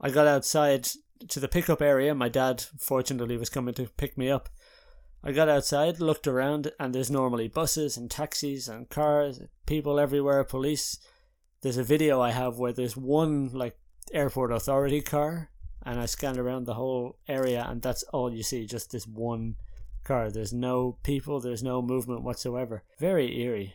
I 0.00 0.10
got 0.10 0.26
outside 0.26 0.88
to 1.28 1.38
the 1.38 1.48
pickup 1.48 1.80
area. 1.80 2.14
My 2.14 2.28
dad, 2.28 2.64
fortunately, 2.78 3.36
was 3.36 3.48
coming 3.48 3.74
to 3.74 3.86
pick 3.96 4.18
me 4.18 4.28
up. 4.30 4.48
I 5.22 5.32
got 5.32 5.48
outside, 5.48 6.00
looked 6.00 6.26
around, 6.26 6.72
and 6.78 6.94
there's 6.94 7.10
normally 7.10 7.48
buses 7.48 7.96
and 7.96 8.10
taxis 8.10 8.68
and 8.68 8.88
cars, 8.90 9.40
people 9.66 9.98
everywhere, 9.98 10.44
police. 10.44 10.98
There's 11.62 11.78
a 11.78 11.84
video 11.84 12.20
I 12.20 12.32
have 12.32 12.58
where 12.58 12.72
there's 12.72 12.96
one 12.96 13.50
like 13.52 13.78
airport 14.12 14.52
authority 14.52 15.00
car 15.00 15.50
and 15.84 16.00
I 16.00 16.06
scanned 16.06 16.38
around 16.38 16.64
the 16.64 16.74
whole 16.74 17.18
area 17.28 17.64
and 17.68 17.82
that's 17.82 18.02
all 18.04 18.32
you 18.32 18.42
see, 18.42 18.66
just 18.66 18.90
this 18.90 19.06
one 19.06 19.56
car. 20.04 20.30
There's 20.30 20.52
no 20.52 20.98
people, 21.02 21.40
there's 21.40 21.62
no 21.62 21.82
movement 21.82 22.22
whatsoever. 22.22 22.84
Very 22.98 23.40
eerie. 23.40 23.74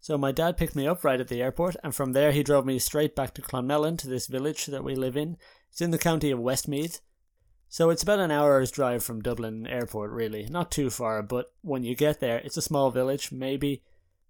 So 0.00 0.18
my 0.18 0.32
dad 0.32 0.56
picked 0.56 0.76
me 0.76 0.86
up 0.86 1.02
right 1.02 1.20
at 1.20 1.28
the 1.28 1.42
airport 1.42 1.76
and 1.82 1.94
from 1.94 2.12
there 2.12 2.32
he 2.32 2.42
drove 2.42 2.66
me 2.66 2.78
straight 2.78 3.16
back 3.16 3.34
to 3.34 3.42
Clonmellon 3.42 3.96
to 3.98 4.08
this 4.08 4.26
village 4.26 4.66
that 4.66 4.84
we 4.84 4.94
live 4.94 5.16
in. 5.16 5.36
It's 5.70 5.80
in 5.80 5.90
the 5.90 5.98
county 5.98 6.30
of 6.30 6.38
Westmeath. 6.38 7.00
So 7.68 7.90
it's 7.90 8.02
about 8.02 8.20
an 8.20 8.30
hour's 8.30 8.70
drive 8.70 9.02
from 9.02 9.22
Dublin 9.22 9.66
airport 9.66 10.10
really. 10.10 10.46
Not 10.48 10.70
too 10.70 10.90
far, 10.90 11.22
but 11.22 11.52
when 11.62 11.82
you 11.82 11.96
get 11.96 12.20
there 12.20 12.38
it's 12.38 12.56
a 12.56 12.62
small 12.62 12.90
village, 12.90 13.32
maybe 13.32 13.82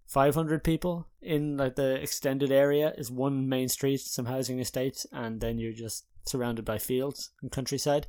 500 0.07 0.63
people 0.63 1.09
in 1.23 1.57
like 1.57 1.77
the 1.77 1.95
extended 1.95 2.53
area 2.53 2.93
is 2.97 3.11
one 3.11 3.49
main 3.49 3.69
street 3.69 4.01
some 4.01 4.27
housing 4.27 4.61
estates 4.61 5.07
and 5.13 5.41
then 5.41 5.59
you're 5.59 5.73
just 5.73 6.05
surrounded 6.27 6.65
by 6.65 6.79
fields 6.79 7.31
and 7.43 7.51
countryside 7.51 8.07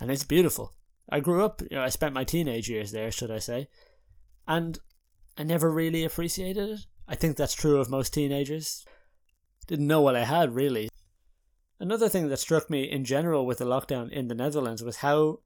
and 0.00 0.10
it's 0.10 0.24
beautiful. 0.24 0.74
I 1.10 1.20
grew 1.20 1.44
up 1.44 1.60
you 1.62 1.76
know, 1.76 1.82
i 1.82 1.88
spent 1.88 2.14
my 2.14 2.24
teenage 2.24 2.70
years 2.70 2.92
there 2.92 3.10
should 3.10 3.30
i 3.30 3.38
say 3.38 3.68
and 4.46 4.78
i 5.36 5.42
never 5.42 5.70
really 5.70 6.04
appreciated 6.04 6.68
it. 6.70 6.80
I 7.08 7.16
think 7.16 7.36
that's 7.36 7.54
true 7.54 7.80
of 7.80 7.90
most 7.90 8.14
teenagers. 8.14 8.86
Didn't 9.66 9.88
know 9.88 10.00
what 10.00 10.16
i 10.16 10.24
had 10.24 10.54
really. 10.54 10.88
Another 11.80 12.08
thing 12.08 12.28
that 12.28 12.38
struck 12.38 12.70
me 12.70 12.84
in 12.84 13.04
general 13.04 13.44
with 13.44 13.58
the 13.58 13.64
lockdown 13.64 14.10
in 14.10 14.28
the 14.28 14.36
netherlands 14.36 14.82
was 14.82 14.98
how 14.98 15.40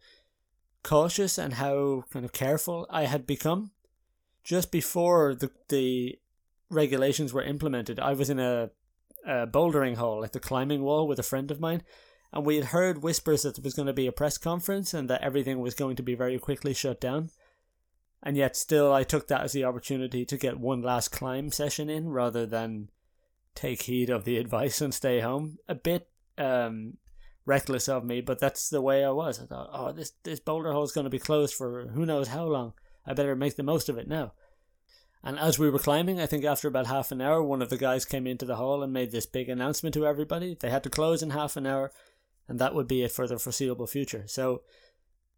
cautious 0.82 1.38
and 1.38 1.54
how 1.54 2.04
kind 2.12 2.24
of 2.24 2.32
careful 2.32 2.86
i 2.90 3.06
had 3.06 3.26
become 3.26 3.72
just 4.46 4.70
before 4.70 5.34
the 5.34 5.50
the 5.68 6.18
regulations 6.70 7.32
were 7.32 7.42
implemented, 7.42 7.98
I 7.98 8.12
was 8.12 8.30
in 8.30 8.38
a, 8.38 8.70
a 9.26 9.46
bouldering 9.46 9.96
hole, 9.96 10.20
like 10.20 10.32
the 10.32 10.40
climbing 10.40 10.82
wall, 10.82 11.08
with 11.08 11.18
a 11.18 11.24
friend 11.24 11.50
of 11.50 11.60
mine, 11.60 11.82
and 12.32 12.46
we 12.46 12.56
had 12.56 12.66
heard 12.66 13.02
whispers 13.02 13.42
that 13.42 13.56
there 13.56 13.64
was 13.64 13.74
going 13.74 13.86
to 13.86 13.92
be 13.92 14.06
a 14.06 14.12
press 14.12 14.38
conference 14.38 14.94
and 14.94 15.10
that 15.10 15.22
everything 15.22 15.58
was 15.58 15.74
going 15.74 15.96
to 15.96 16.02
be 16.02 16.14
very 16.14 16.38
quickly 16.38 16.72
shut 16.72 17.00
down. 17.00 17.30
And 18.22 18.36
yet, 18.36 18.56
still, 18.56 18.92
I 18.92 19.02
took 19.02 19.26
that 19.28 19.42
as 19.42 19.52
the 19.52 19.64
opportunity 19.64 20.24
to 20.24 20.36
get 20.38 20.60
one 20.60 20.80
last 20.80 21.08
climb 21.08 21.50
session 21.50 21.90
in 21.90 22.08
rather 22.08 22.46
than 22.46 22.90
take 23.56 23.82
heed 23.82 24.10
of 24.10 24.24
the 24.24 24.36
advice 24.44 24.80
and 24.80 24.94
stay 24.94 25.20
home. 25.20 25.58
A 25.68 25.74
bit 25.74 26.08
um, 26.38 26.98
reckless 27.46 27.88
of 27.88 28.04
me, 28.04 28.20
but 28.20 28.38
that's 28.38 28.68
the 28.68 28.80
way 28.80 29.04
I 29.04 29.10
was. 29.10 29.40
I 29.40 29.46
thought, 29.46 29.70
oh, 29.72 29.90
this 29.90 30.12
this 30.22 30.38
boulder 30.38 30.72
hole 30.72 30.84
is 30.84 30.92
going 30.92 31.04
to 31.04 31.10
be 31.10 31.18
closed 31.18 31.54
for 31.54 31.88
who 31.88 32.06
knows 32.06 32.28
how 32.28 32.44
long. 32.44 32.74
I 33.06 33.14
better 33.14 33.36
make 33.36 33.56
the 33.56 33.62
most 33.62 33.88
of 33.88 33.98
it 33.98 34.08
now. 34.08 34.32
And 35.22 35.38
as 35.38 35.58
we 35.58 35.70
were 35.70 35.78
climbing, 35.78 36.20
I 36.20 36.26
think 36.26 36.44
after 36.44 36.68
about 36.68 36.86
half 36.86 37.10
an 37.10 37.20
hour, 37.20 37.42
one 37.42 37.62
of 37.62 37.70
the 37.70 37.76
guys 37.76 38.04
came 38.04 38.26
into 38.26 38.44
the 38.44 38.56
hall 38.56 38.82
and 38.82 38.92
made 38.92 39.10
this 39.10 39.26
big 39.26 39.48
announcement 39.48 39.94
to 39.94 40.06
everybody. 40.06 40.56
They 40.58 40.70
had 40.70 40.84
to 40.84 40.90
close 40.90 41.22
in 41.22 41.30
half 41.30 41.56
an 41.56 41.66
hour, 41.66 41.90
and 42.48 42.58
that 42.58 42.74
would 42.74 42.86
be 42.86 43.02
it 43.02 43.12
for 43.12 43.26
the 43.26 43.38
foreseeable 43.38 43.86
future. 43.86 44.24
So 44.26 44.62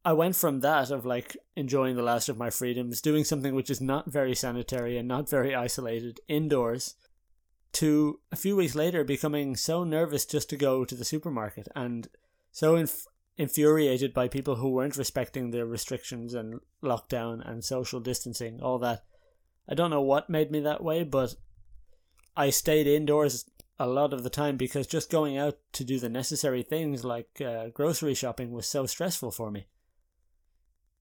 I 0.05 0.13
went 0.13 0.37
from 0.37 0.61
that 0.61 0.91
of 0.91 1.07
like 1.07 1.37
enjoying 1.57 1.97
the 1.97 2.03
last 2.03 2.29
of 2.29 2.37
my 2.37 2.51
freedoms, 2.51 3.01
doing 3.01 3.25
something 3.25 3.55
which 3.55 3.71
is 3.71 3.81
not 3.81 4.11
very 4.11 4.35
sanitary 4.35 4.99
and 4.99 5.09
not 5.09 5.29
very 5.29 5.55
isolated 5.55 6.21
indoors, 6.29 6.95
to 7.73 8.21
a 8.33 8.37
few 8.37 8.57
weeks 8.57 8.75
later 8.75 9.05
becoming 9.05 9.57
so 9.57 9.85
nervous 9.85 10.25
just 10.25 10.51
to 10.51 10.57
go 10.57 10.85
to 10.85 10.95
the 10.95 11.05
supermarket 11.05 11.69
and 11.75 12.09
so 12.51 12.77
inf- 12.77 13.07
infuriated 13.39 14.13
by 14.13 14.27
people 14.27 14.57
who 14.57 14.71
weren't 14.71 14.97
respecting 14.97 15.51
the 15.51 15.65
restrictions 15.65 16.35
and 16.35 16.61
lockdown 16.83 17.49
and 17.49 17.65
social 17.65 18.01
distancing, 18.01 18.61
all 18.61 18.79
that. 18.81 19.05
I 19.69 19.75
don't 19.75 19.91
know 19.91 20.03
what 20.03 20.29
made 20.29 20.51
me 20.51 20.61
that 20.61 20.83
way, 20.83 21.05
but 21.05 21.37
I 22.37 22.51
stayed 22.51 22.89
indoors 22.89 23.49
a 23.79 23.87
lot 23.87 24.13
of 24.13 24.25
the 24.25 24.31
time 24.31 24.57
because 24.57 24.89
just 24.89 25.11
going 25.11 25.39
out 25.39 25.57
to 25.75 25.85
do 25.85 26.01
the 26.01 26.09
necessary 26.09 26.65
things 26.65 27.05
like 27.05 27.41
uh, 27.41 27.69
grocery 27.69 28.15
shopping 28.15 28.51
was 28.51 28.67
so 28.67 28.87
stressful 28.87 29.31
for 29.31 29.53
me. 29.53 29.69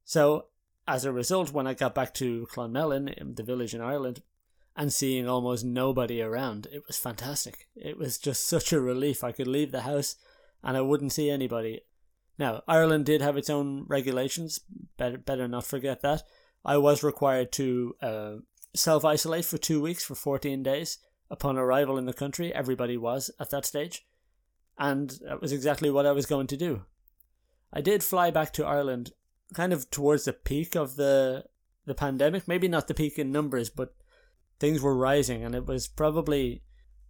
So, 0.06 0.46
as 0.88 1.04
a 1.04 1.12
result, 1.12 1.52
when 1.52 1.66
I 1.68 1.74
got 1.74 1.96
back 1.96 2.14
to 2.16 2.48
Clonmellon, 2.54 3.36
the 3.36 3.44
village 3.44 3.74
in 3.74 3.82
Ireland, 3.82 4.22
and 4.76 4.94
seeing 4.94 5.28
almost 5.28 5.66
nobody 5.66 6.22
around, 6.22 6.68
it 6.72 6.84
was 6.86 6.98
fantastic. 6.98 7.68
It 7.76 7.98
was 7.98 8.20
just 8.20 8.48
such 8.48 8.72
a 8.72 8.80
relief. 8.80 9.24
I 9.24 9.32
could 9.32 9.48
leave 9.48 9.72
the 9.72 9.82
house 9.82 10.18
and 10.64 10.78
I 10.78 10.82
wouldn't 10.82 11.14
see 11.14 11.32
anybody. 11.32 11.82
Now, 12.38 12.62
Ireland 12.68 13.06
did 13.06 13.22
have 13.22 13.38
its 13.38 13.50
own 13.50 13.86
regulations. 13.88 14.60
Better, 14.98 15.18
better 15.18 15.48
not 15.48 15.66
forget 15.66 16.02
that. 16.02 16.24
I 16.64 16.78
was 16.78 17.04
required 17.04 17.52
to 17.54 17.96
uh, 18.02 18.34
self 18.76 19.06
isolate 19.06 19.46
for 19.46 19.58
two 19.58 19.82
weeks 19.82 20.04
for 20.04 20.16
14 20.16 20.62
days 20.64 21.00
upon 21.30 21.58
arrival 21.58 21.98
in 21.98 22.06
the 22.06 22.14
country. 22.14 22.54
Everybody 22.54 22.98
was 22.98 23.32
at 23.40 23.50
that 23.50 23.66
stage. 23.66 24.06
And 24.78 25.18
that 25.26 25.42
was 25.42 25.52
exactly 25.52 25.90
what 25.90 26.06
I 26.06 26.12
was 26.12 26.28
going 26.28 26.48
to 26.48 26.58
do. 26.58 26.84
I 27.74 27.82
did 27.82 28.04
fly 28.04 28.32
back 28.32 28.54
to 28.54 28.66
Ireland 28.66 29.12
kind 29.54 29.74
of 29.74 29.90
towards 29.90 30.26
the 30.26 30.34
peak 30.34 30.76
of 30.76 30.96
the 30.96 31.46
the 31.86 31.96
pandemic. 31.96 32.48
Maybe 32.48 32.68
not 32.68 32.88
the 32.88 32.94
peak 32.94 33.18
in 33.18 33.32
numbers, 33.32 33.70
but 33.70 33.96
things 34.60 34.82
were 34.82 34.96
rising, 34.96 35.44
and 35.44 35.56
it 35.56 35.66
was 35.66 35.88
probably 35.88 36.62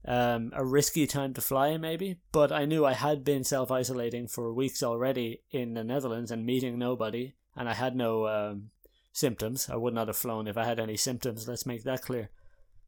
um, 0.07 0.51
a 0.55 0.65
risky 0.65 1.05
time 1.05 1.33
to 1.33 1.41
fly, 1.41 1.77
maybe. 1.77 2.17
But 2.31 2.51
I 2.51 2.65
knew 2.65 2.85
I 2.85 2.93
had 2.93 3.23
been 3.23 3.43
self 3.43 3.69
isolating 3.69 4.27
for 4.27 4.53
weeks 4.53 4.81
already 4.81 5.41
in 5.51 5.73
the 5.73 5.83
Netherlands 5.83 6.31
and 6.31 6.45
meeting 6.45 6.79
nobody, 6.79 7.35
and 7.55 7.67
I 7.67 7.73
had 7.73 7.95
no 7.95 8.27
um, 8.27 8.69
symptoms. 9.11 9.69
I 9.69 9.75
would 9.75 9.93
not 9.93 10.07
have 10.07 10.17
flown 10.17 10.47
if 10.47 10.57
I 10.57 10.65
had 10.65 10.79
any 10.79 10.95
symptoms. 10.95 11.47
Let's 11.47 11.65
make 11.65 11.83
that 11.83 12.01
clear. 12.01 12.29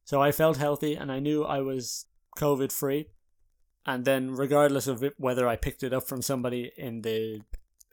So 0.05 0.21
I 0.21 0.31
felt 0.31 0.57
healthy, 0.57 0.95
and 0.95 1.11
I 1.11 1.19
knew 1.19 1.43
I 1.43 1.59
was 1.59 2.05
COVID 2.37 2.71
free. 2.71 3.09
And 3.85 4.05
then, 4.05 4.31
regardless 4.35 4.87
of 4.87 5.03
it, 5.03 5.15
whether 5.17 5.47
I 5.47 5.55
picked 5.55 5.83
it 5.83 5.93
up 5.93 6.07
from 6.07 6.21
somebody 6.21 6.71
in 6.77 7.01
the 7.01 7.41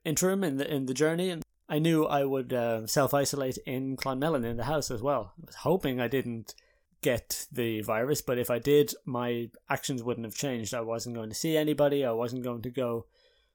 interim 0.05 0.45
in 0.45 0.57
the 0.57 0.73
in 0.73 0.87
the 0.87 0.95
journey, 0.95 1.41
I 1.69 1.79
knew 1.81 2.07
I 2.07 2.25
would 2.25 2.53
uh, 2.53 2.87
self 2.87 3.13
isolate 3.13 3.59
in 3.67 3.97
Clonmellon 3.97 4.45
in 4.45 4.57
the 4.57 4.65
house 4.65 4.91
as 4.91 5.03
well. 5.03 5.33
I 5.43 5.47
was 5.47 5.57
hoping 5.57 6.01
I 6.01 6.07
didn't 6.09 6.55
get 7.07 7.47
the 7.53 7.83
virus, 7.83 8.21
but 8.21 8.37
if 8.37 8.51
I 8.51 8.59
did, 8.59 8.93
my 9.05 9.49
actions 9.71 10.03
wouldn't 10.03 10.27
have 10.27 10.35
changed. 10.35 10.75
I 10.75 10.81
wasn't 10.81 11.15
going 11.15 11.29
to 11.29 11.37
see 11.37 11.57
anybody. 11.57 12.05
I 12.05 12.11
wasn't 12.11 12.43
going 12.43 12.63
to 12.63 12.71
go 12.71 13.07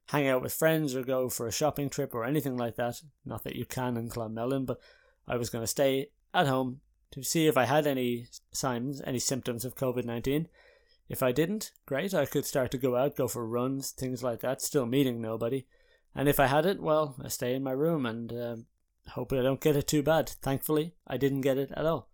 hang 0.08 0.26
out 0.30 0.42
with 0.42 0.54
friends 0.54 0.96
or 0.96 1.04
go 1.04 1.28
for 1.28 1.48
a 1.48 1.52
shopping 1.52 1.90
trip 1.90 2.16
or 2.16 2.24
anything 2.24 2.56
like 2.56 2.78
that. 2.78 3.02
Not 3.26 3.44
that 3.44 3.58
you 3.58 3.66
can 3.66 3.98
in 3.98 4.08
Clonmellon, 4.08 4.66
but 4.66 4.80
I 5.28 5.36
was 5.36 5.50
going 5.50 5.64
to 5.64 5.68
stay 5.68 6.12
at 6.34 6.48
home 6.48 6.80
to 7.12 7.26
see 7.26 7.48
if 7.48 7.58
I 7.58 7.66
had 7.66 7.86
any 7.86 8.28
signs, 8.54 9.02
any 9.06 9.20
symptoms 9.20 9.66
of 9.66 9.76
COVID 9.76 10.06
19. 10.06 10.48
If 11.10 11.22
I 11.22 11.34
didn't, 11.34 11.72
great, 11.86 12.14
I 12.14 12.26
could 12.26 12.46
start 12.46 12.72
to 12.72 12.78
go 12.78 12.96
out, 12.96 13.18
go 13.18 13.28
for 13.28 13.46
runs, 13.46 13.92
things 13.92 14.24
like 14.24 14.40
that, 14.40 14.62
still 14.62 14.86
meeting 14.86 15.20
nobody. 15.20 15.66
And 16.16 16.30
if 16.30 16.40
I 16.40 16.48
had 16.48 16.66
it, 16.66 16.82
well, 16.82 17.18
I 17.22 17.28
stay 17.28 17.54
in 17.54 17.64
my 17.64 17.72
room 17.72 18.06
and 18.06 18.32
uh, 18.32 18.56
hope 19.10 19.34
I 19.34 19.42
don't 19.42 19.60
get 19.60 19.76
it 19.76 19.88
too 19.88 20.04
bad. 20.04 20.30
Thankfully, 20.30 20.94
I 21.06 21.18
didn't 21.18 21.42
get 21.42 21.58
it 21.58 21.72
at 21.76 21.86
all. 21.86 22.11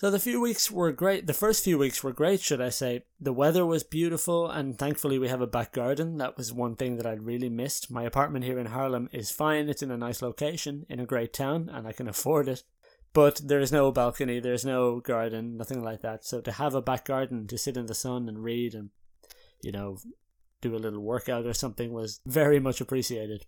So 0.00 0.10
the 0.10 0.18
few 0.18 0.40
weeks 0.40 0.70
were 0.70 0.92
great. 0.92 1.26
The 1.26 1.34
first 1.34 1.62
few 1.62 1.76
weeks 1.76 2.02
were 2.02 2.14
great, 2.14 2.40
should 2.40 2.62
I 2.62 2.70
say. 2.70 3.04
The 3.20 3.34
weather 3.34 3.66
was 3.66 3.82
beautiful, 3.82 4.48
and 4.48 4.78
thankfully 4.78 5.18
we 5.18 5.28
have 5.28 5.42
a 5.42 5.46
back 5.46 5.72
garden. 5.72 6.16
That 6.16 6.38
was 6.38 6.54
one 6.54 6.74
thing 6.74 6.96
that 6.96 7.06
I 7.06 7.12
really 7.12 7.50
missed. 7.50 7.90
My 7.90 8.04
apartment 8.04 8.46
here 8.46 8.58
in 8.58 8.68
Haarlem 8.68 9.10
is 9.12 9.30
fine. 9.30 9.68
It's 9.68 9.82
in 9.82 9.90
a 9.90 9.98
nice 9.98 10.22
location, 10.22 10.86
in 10.88 11.00
a 11.00 11.04
great 11.04 11.34
town, 11.34 11.68
and 11.70 11.86
I 11.86 11.92
can 11.92 12.08
afford 12.08 12.48
it. 12.48 12.62
But 13.12 13.42
there 13.44 13.60
is 13.60 13.72
no 13.72 13.92
balcony, 13.92 14.40
there's 14.40 14.64
no 14.64 15.00
garden, 15.00 15.58
nothing 15.58 15.84
like 15.84 16.00
that. 16.00 16.24
So 16.24 16.40
to 16.40 16.52
have 16.52 16.74
a 16.74 16.80
back 16.80 17.04
garden 17.04 17.46
to 17.48 17.58
sit 17.58 17.76
in 17.76 17.84
the 17.84 17.94
sun 17.94 18.26
and 18.26 18.42
read 18.42 18.74
and, 18.74 18.88
you 19.60 19.70
know, 19.70 19.98
do 20.62 20.74
a 20.74 20.78
little 20.78 21.00
workout 21.00 21.44
or 21.44 21.52
something 21.52 21.92
was 21.92 22.20
very 22.24 22.58
much 22.58 22.80
appreciated. 22.80 23.44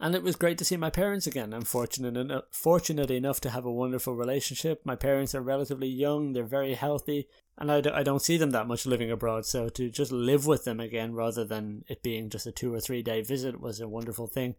And 0.00 0.14
it 0.14 0.22
was 0.22 0.36
great 0.36 0.58
to 0.58 0.64
see 0.64 0.76
my 0.76 0.90
parents 0.90 1.26
again. 1.26 1.54
I'm 1.54 1.62
fortunate 1.62 2.16
enough, 2.16 2.44
fortunate 2.50 3.10
enough 3.10 3.40
to 3.42 3.50
have 3.50 3.64
a 3.64 3.72
wonderful 3.72 4.14
relationship. 4.14 4.82
My 4.84 4.96
parents 4.96 5.34
are 5.34 5.40
relatively 5.40 5.88
young, 5.88 6.32
they're 6.32 6.44
very 6.44 6.74
healthy, 6.74 7.28
and 7.56 7.70
I 7.70 7.80
d- 7.80 7.90
I 7.90 8.02
don't 8.02 8.22
see 8.22 8.36
them 8.36 8.50
that 8.50 8.66
much 8.66 8.86
living 8.86 9.10
abroad. 9.10 9.46
So 9.46 9.68
to 9.68 9.90
just 9.90 10.10
live 10.10 10.46
with 10.46 10.64
them 10.64 10.80
again 10.80 11.14
rather 11.14 11.44
than 11.44 11.84
it 11.88 12.02
being 12.02 12.28
just 12.28 12.46
a 12.46 12.52
two 12.52 12.74
or 12.74 12.80
three 12.80 13.02
day 13.02 13.22
visit 13.22 13.60
was 13.60 13.80
a 13.80 13.88
wonderful 13.88 14.26
thing. 14.26 14.56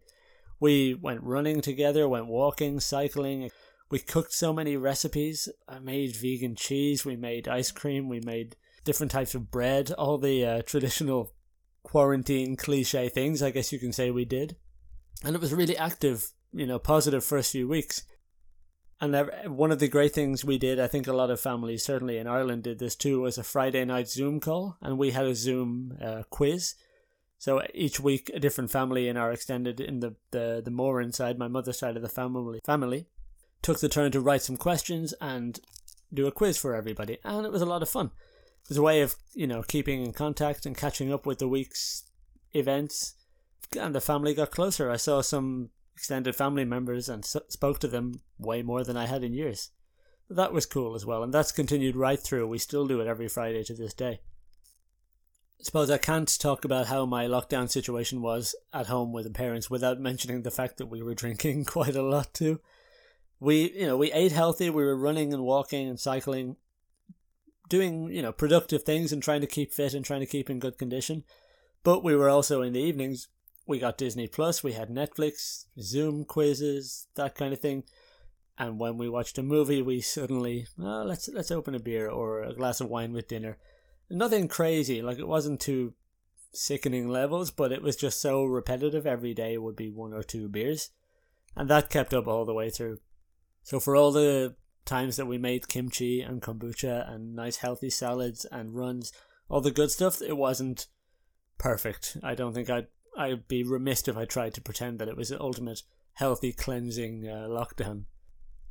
We 0.58 0.94
went 0.94 1.22
running 1.22 1.60
together, 1.60 2.08
went 2.08 2.28
walking, 2.28 2.80
cycling. 2.80 3.50
We 3.90 3.98
cooked 3.98 4.32
so 4.32 4.52
many 4.52 4.76
recipes. 4.76 5.48
I 5.68 5.78
made 5.78 6.16
vegan 6.16 6.56
cheese, 6.56 7.04
we 7.04 7.14
made 7.14 7.46
ice 7.46 7.70
cream, 7.70 8.08
we 8.08 8.20
made 8.20 8.56
different 8.84 9.12
types 9.12 9.34
of 9.34 9.50
bread, 9.50 9.92
all 9.92 10.16
the 10.16 10.46
uh, 10.46 10.62
traditional 10.62 11.32
quarantine 11.82 12.56
cliche 12.56 13.08
things, 13.08 13.42
I 13.42 13.50
guess 13.50 13.72
you 13.72 13.78
can 13.78 13.92
say 13.92 14.10
we 14.10 14.24
did. 14.24 14.56
And 15.24 15.34
it 15.34 15.40
was 15.40 15.54
really 15.54 15.76
active, 15.76 16.30
you 16.52 16.66
know, 16.66 16.78
positive 16.78 17.24
first 17.24 17.52
few 17.52 17.68
weeks. 17.68 18.02
And 19.00 19.30
one 19.46 19.72
of 19.72 19.78
the 19.78 19.88
great 19.88 20.14
things 20.14 20.44
we 20.44 20.56
did, 20.56 20.80
I 20.80 20.86
think 20.86 21.06
a 21.06 21.12
lot 21.12 21.30
of 21.30 21.38
families, 21.38 21.84
certainly 21.84 22.16
in 22.16 22.26
Ireland, 22.26 22.62
did 22.62 22.78
this 22.78 22.96
too, 22.96 23.20
was 23.20 23.36
a 23.36 23.44
Friday 23.44 23.84
night 23.84 24.08
Zoom 24.08 24.40
call, 24.40 24.78
and 24.80 24.96
we 24.96 25.10
had 25.10 25.26
a 25.26 25.34
Zoom 25.34 25.98
uh, 26.02 26.22
quiz. 26.30 26.74
So 27.38 27.62
each 27.74 28.00
week, 28.00 28.30
a 28.32 28.40
different 28.40 28.70
family 28.70 29.06
in 29.08 29.18
our 29.18 29.32
extended, 29.32 29.80
in 29.80 30.00
the 30.00 30.14
the 30.30 30.62
the 30.64 30.70
Moran 30.70 31.12
side, 31.12 31.38
my 31.38 31.48
mother's 31.48 31.78
side 31.78 31.96
of 31.96 32.02
the 32.02 32.08
family, 32.08 32.60
family, 32.64 33.06
took 33.60 33.80
the 33.80 33.90
turn 33.90 34.12
to 34.12 34.20
write 34.20 34.40
some 34.40 34.56
questions 34.56 35.12
and 35.20 35.60
do 36.12 36.26
a 36.26 36.32
quiz 36.32 36.56
for 36.56 36.74
everybody, 36.74 37.18
and 37.22 37.44
it 37.44 37.52
was 37.52 37.62
a 37.62 37.66
lot 37.66 37.82
of 37.82 37.88
fun 37.90 38.06
It 38.62 38.70
was 38.70 38.78
a 38.78 38.82
way 38.82 39.02
of 39.02 39.16
you 39.34 39.46
know 39.46 39.62
keeping 39.62 40.04
in 40.04 40.12
contact 40.12 40.64
and 40.64 40.76
catching 40.76 41.12
up 41.12 41.26
with 41.26 41.38
the 41.38 41.48
week's 41.48 42.04
events 42.54 43.14
and 43.78 43.94
the 43.94 44.00
family 44.00 44.34
got 44.34 44.50
closer 44.50 44.90
i 44.90 44.96
saw 44.96 45.20
some 45.20 45.70
extended 45.94 46.34
family 46.34 46.64
members 46.64 47.08
and 47.08 47.24
s- 47.24 47.36
spoke 47.48 47.78
to 47.78 47.88
them 47.88 48.20
way 48.38 48.62
more 48.62 48.84
than 48.84 48.96
i 48.96 49.06
had 49.06 49.24
in 49.24 49.34
years 49.34 49.70
that 50.28 50.52
was 50.52 50.66
cool 50.66 50.94
as 50.94 51.06
well 51.06 51.22
and 51.22 51.32
that's 51.32 51.52
continued 51.52 51.96
right 51.96 52.20
through 52.20 52.46
we 52.46 52.58
still 52.58 52.86
do 52.86 53.00
it 53.00 53.06
every 53.06 53.28
friday 53.28 53.62
to 53.62 53.74
this 53.74 53.94
day 53.94 54.20
I 55.58 55.62
suppose 55.62 55.90
I 55.90 55.96
can't 55.96 56.38
talk 56.38 56.66
about 56.66 56.88
how 56.88 57.06
my 57.06 57.24
lockdown 57.24 57.70
situation 57.70 58.20
was 58.20 58.54
at 58.74 58.88
home 58.88 59.14
with 59.14 59.24
the 59.24 59.30
parents 59.30 59.70
without 59.70 59.98
mentioning 59.98 60.42
the 60.42 60.50
fact 60.50 60.76
that 60.76 60.86
we 60.86 61.02
were 61.02 61.14
drinking 61.22 61.64
quite 61.64 61.96
a 61.96 62.02
lot 62.02 62.34
too. 62.34 62.60
We, 63.40 63.72
you 63.72 63.86
know, 63.86 63.96
we 63.96 64.12
ate 64.12 64.32
healthy, 64.32 64.68
we 64.68 64.84
were 64.84 64.94
running 64.94 65.32
and 65.32 65.42
walking 65.42 65.88
and 65.88 65.98
cycling 65.98 66.56
doing 67.68 68.10
you 68.10 68.22
know 68.22 68.32
productive 68.32 68.82
things 68.82 69.12
and 69.12 69.22
trying 69.22 69.40
to 69.40 69.46
keep 69.46 69.72
fit 69.72 69.94
and 69.94 70.04
trying 70.04 70.20
to 70.20 70.26
keep 70.26 70.50
in 70.50 70.58
good 70.58 70.78
condition. 70.78 71.24
But 71.82 72.02
we 72.02 72.16
were 72.16 72.28
also 72.28 72.62
in 72.62 72.72
the 72.72 72.80
evenings. 72.80 73.28
We 73.66 73.78
got 73.78 73.98
Disney 73.98 74.28
Plus, 74.28 74.62
we 74.62 74.72
had 74.72 74.88
Netflix, 74.88 75.64
Zoom 75.80 76.24
quizzes, 76.24 77.08
that 77.16 77.34
kind 77.34 77.52
of 77.52 77.60
thing. 77.60 77.84
And 78.58 78.78
when 78.78 78.96
we 78.96 79.08
watched 79.08 79.38
a 79.38 79.42
movie, 79.42 79.82
we 79.82 80.00
suddenly 80.00 80.66
oh, 80.78 81.02
let's 81.04 81.28
let's 81.28 81.50
open 81.50 81.74
a 81.74 81.80
beer 81.80 82.08
or 82.08 82.42
a 82.42 82.54
glass 82.54 82.80
of 82.80 82.88
wine 82.88 83.12
with 83.12 83.28
dinner. 83.28 83.58
Nothing 84.08 84.48
crazy, 84.48 85.02
like 85.02 85.18
it 85.18 85.28
wasn't 85.28 85.60
too 85.60 85.94
sickening 86.52 87.08
levels, 87.08 87.50
but 87.50 87.72
it 87.72 87.82
was 87.82 87.96
just 87.96 88.20
so 88.20 88.44
repetitive. 88.44 89.06
Every 89.06 89.34
day 89.34 89.54
it 89.54 89.62
would 89.62 89.76
be 89.76 89.90
one 89.90 90.14
or 90.14 90.22
two 90.22 90.48
beers, 90.48 90.90
and 91.54 91.68
that 91.68 91.90
kept 91.90 92.14
up 92.14 92.26
all 92.26 92.44
the 92.44 92.54
way 92.54 92.70
through. 92.70 92.98
So 93.62 93.80
for 93.80 93.96
all 93.96 94.12
the 94.12 94.54
times 94.84 95.16
that 95.16 95.26
we 95.26 95.38
made 95.38 95.68
kimchi 95.68 96.22
and 96.22 96.40
kombucha 96.40 97.12
and 97.12 97.34
nice 97.34 97.56
healthy 97.56 97.90
salads 97.90 98.46
and 98.50 98.76
runs, 98.76 99.12
all 99.48 99.60
the 99.60 99.70
good 99.70 99.90
stuff, 99.90 100.22
it 100.22 100.36
wasn't 100.36 100.86
perfect. 101.58 102.16
I 102.22 102.34
don't 102.34 102.54
think 102.54 102.70
I'd 102.70 102.86
I'd 103.16 103.48
be 103.48 103.62
remiss 103.62 104.06
if 104.08 104.16
I 104.16 104.24
tried 104.24 104.54
to 104.54 104.60
pretend 104.60 104.98
that 104.98 105.08
it 105.08 105.16
was 105.16 105.30
an 105.30 105.38
ultimate 105.40 105.82
healthy 106.14 106.52
cleansing 106.52 107.26
uh, 107.28 107.46
lockdown. 107.48 108.04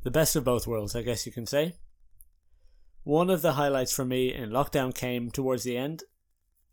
The 0.04 0.12
best 0.12 0.36
of 0.36 0.44
both 0.44 0.68
worlds, 0.68 0.96
I 0.96 1.02
guess 1.02 1.26
you 1.26 1.32
can 1.32 1.46
say. 1.46 1.76
One 3.04 3.30
of 3.30 3.42
the 3.42 3.54
highlights 3.54 3.94
for 3.94 4.06
me 4.06 4.34
in 4.34 4.50
lockdown 4.50 4.94
came 4.94 5.32
towards 5.32 5.64
the 5.64 5.78
end. 5.78 6.04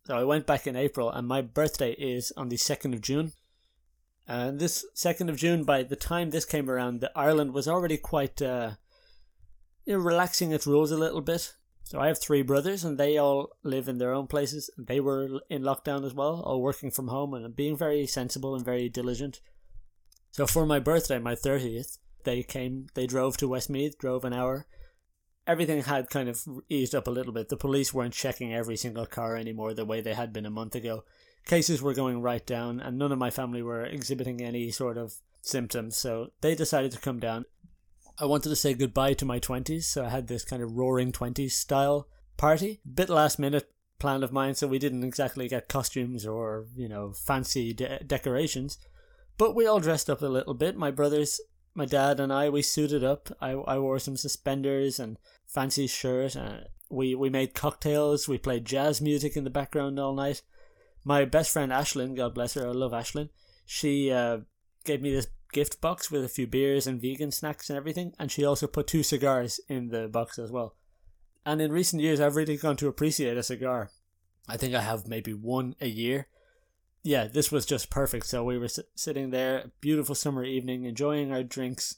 So 0.05 0.17
I 0.17 0.25
went 0.25 0.47
back 0.47 0.67
in 0.67 0.77
April, 0.77 1.11
and 1.11 1.29
my 1.29 1.43
birthday 1.43 1.93
is 1.93 2.33
on 2.37 2.49
the 2.49 2.57
2nd 2.57 2.93
of 2.95 3.01
June. 3.01 3.33
And 4.27 4.59
this 4.59 4.85
2nd 4.97 5.29
of 5.29 5.37
June, 5.37 5.65
by 5.65 5.83
the 5.83 5.97
time 5.97 6.31
this 6.31 6.45
came 6.45 6.71
around, 6.71 7.01
the 7.01 7.13
Ireland 7.15 7.53
was 7.53 7.69
already 7.69 7.99
quite 7.99 8.41
uh, 8.41 8.73
you 9.85 9.95
know, 9.95 9.99
relaxing 9.99 10.53
its 10.53 10.67
rules 10.67 10.91
a 10.91 10.97
little 10.97 11.21
bit. 11.21 11.55
So 11.85 12.01
I 12.01 12.07
have 12.07 12.19
three 12.19 12.43
brothers, 12.43 12.85
and 12.85 12.97
they 12.97 13.19
all 13.19 13.51
live 13.63 13.89
in 13.89 13.99
their 13.99 14.15
own 14.15 14.27
places. 14.27 14.71
They 14.79 15.01
were 15.01 15.41
in 15.51 15.63
lockdown 15.63 16.07
as 16.07 16.15
well, 16.15 16.41
all 16.41 16.63
working 16.63 16.91
from 16.91 17.09
home 17.09 17.35
and 17.35 17.55
being 17.55 17.77
very 17.77 18.07
sensible 18.07 18.55
and 18.55 18.65
very 18.65 18.89
diligent. 18.89 19.41
So 20.31 20.47
for 20.47 20.65
my 20.65 20.79
birthday, 20.79 21.19
my 21.19 21.35
thirtieth, 21.35 21.99
they 22.25 22.43
came. 22.43 22.87
They 22.95 23.07
drove 23.07 23.37
to 23.39 23.49
Westmeath, 23.49 23.99
drove 23.99 24.25
an 24.25 24.33
hour. 24.33 24.67
Everything 25.47 25.83
had 25.83 26.09
kind 26.09 26.29
of 26.29 26.47
eased 26.71 26.95
up 26.95 27.09
a 27.09 27.11
little 27.11 27.33
bit. 27.33 27.49
The 27.49 27.57
police 27.57 27.93
weren't 27.93 28.15
checking 28.15 28.55
every 28.55 28.77
single 28.77 29.07
car 29.07 29.37
anymore 29.37 29.75
the 29.75 29.85
way 29.85 30.01
they 30.01 30.15
had 30.15 30.33
been 30.33 30.47
a 30.47 30.51
month 30.51 30.75
ago. 30.75 31.05
Cases 31.45 31.83
were 31.83 31.95
going 31.95 32.23
right 32.23 32.47
down, 32.47 32.81
and 32.81 32.97
none 32.97 33.11
of 33.11 33.19
my 33.19 33.31
family 33.31 33.61
were 33.61 33.85
exhibiting 33.85 34.41
any 34.41 34.71
sort 34.71 34.97
of 34.97 35.17
symptoms. 35.43 35.97
So 35.97 36.31
they 36.41 36.55
decided 36.55 36.93
to 36.93 37.01
come 37.01 37.19
down. 37.19 37.45
I 38.23 38.27
wanted 38.27 38.51
to 38.51 38.57
say 38.57 38.73
goodbye 38.75 39.15
to 39.15 39.25
my 39.25 39.41
20s, 39.41 39.83
so 39.83 40.05
I 40.05 40.09
had 40.09 40.29
this 40.29 40.45
kind 40.45 40.63
of 40.63 40.77
roaring 40.77 41.11
20s 41.11 41.51
style 41.51 42.07
party. 42.37 42.81
Bit 42.95 43.09
last 43.09 43.37
minute 43.37 43.69
plan 43.99 44.23
of 44.23 44.31
mine, 44.31 44.55
so 44.55 44.69
we 44.69 44.79
didn't 44.79 45.03
exactly 45.03 45.49
get 45.49 45.69
costumes 45.69 46.25
or, 46.25 46.67
you 46.77 46.89
know, 46.89 47.11
fancy 47.11 47.73
de- 47.75 47.99
decorations. 48.05 48.79
But 49.39 49.57
we 49.57 49.67
all 49.67 49.81
dressed 49.81 50.09
up 50.09 50.23
a 50.23 50.27
little 50.27 50.55
bit. 50.55 50.77
My 50.77 50.93
brothers, 50.93 51.41
my 51.75 51.85
dad, 51.85 52.21
and 52.21 52.33
I, 52.33 52.49
we 52.49 52.63
suited 52.63 53.03
up. 53.03 53.29
I, 53.41 53.55
I 53.55 53.81
wore 53.81 53.99
some 53.99 54.17
suspenders 54.17 55.01
and 55.01 55.19
fancy 55.45 55.89
shirt. 55.89 56.37
Uh, 56.37 56.59
we, 56.89 57.17
we 57.17 57.29
made 57.29 57.55
cocktails. 57.55 58.29
We 58.29 58.39
played 58.39 58.65
jazz 58.65 59.01
music 59.01 59.37
in 59.37 59.43
the 59.43 59.51
background 59.51 59.99
all 59.99 60.15
night. 60.15 60.43
My 61.05 61.25
best 61.25 61.51
friend 61.51 61.73
Ashlyn, 61.73 62.15
God 62.15 62.37
bless 62.37 62.55
her, 62.55 62.69
I 62.69 62.71
love 62.71 62.93
Ashlyn. 62.93 63.31
She 63.67 64.13
uh, 64.13 64.39
gave 64.85 65.03
me 65.03 65.13
this 65.13 65.27
gift 65.53 65.81
box 65.81 66.11
with 66.11 66.25
a 66.25 66.29
few 66.29 66.47
beers 66.47 66.87
and 66.87 67.01
vegan 67.01 67.31
snacks 67.31 67.71
and 67.71 67.77
everything, 67.77 68.13
and 68.19 68.31
she 68.31 68.45
also 68.45 68.67
put 68.67 68.87
two 68.87 69.03
cigars 69.03 69.61
in 69.69 69.89
the 69.89 70.09
box 70.09 70.39
as 70.39 70.51
well. 70.51 70.75
And 71.45 71.61
in 71.61 71.73
recent 71.73 72.03
years, 72.03 72.21
I've 72.21 72.37
really 72.37 72.57
gone 72.57 72.77
to 72.77 72.89
appreciate 72.89 73.37
a 73.37 73.43
cigar. 73.43 73.91
I 74.49 74.57
think 74.57 74.75
I 74.75 74.81
have 74.81 75.07
maybe 75.07 75.35
one 75.35 75.75
a 75.81 75.89
year. 75.89 76.29
Yeah, 77.03 77.27
this 77.27 77.51
was 77.51 77.67
just 77.67 77.91
perfect. 77.91 78.27
So 78.27 78.45
we 78.45 78.59
were 78.59 78.67
s- 78.67 78.79
sitting 78.95 79.31
there, 79.31 79.73
beautiful 79.81 80.15
summer 80.15 80.45
evening, 80.45 80.85
enjoying 80.85 81.33
our 81.33 81.43
drinks, 81.43 81.97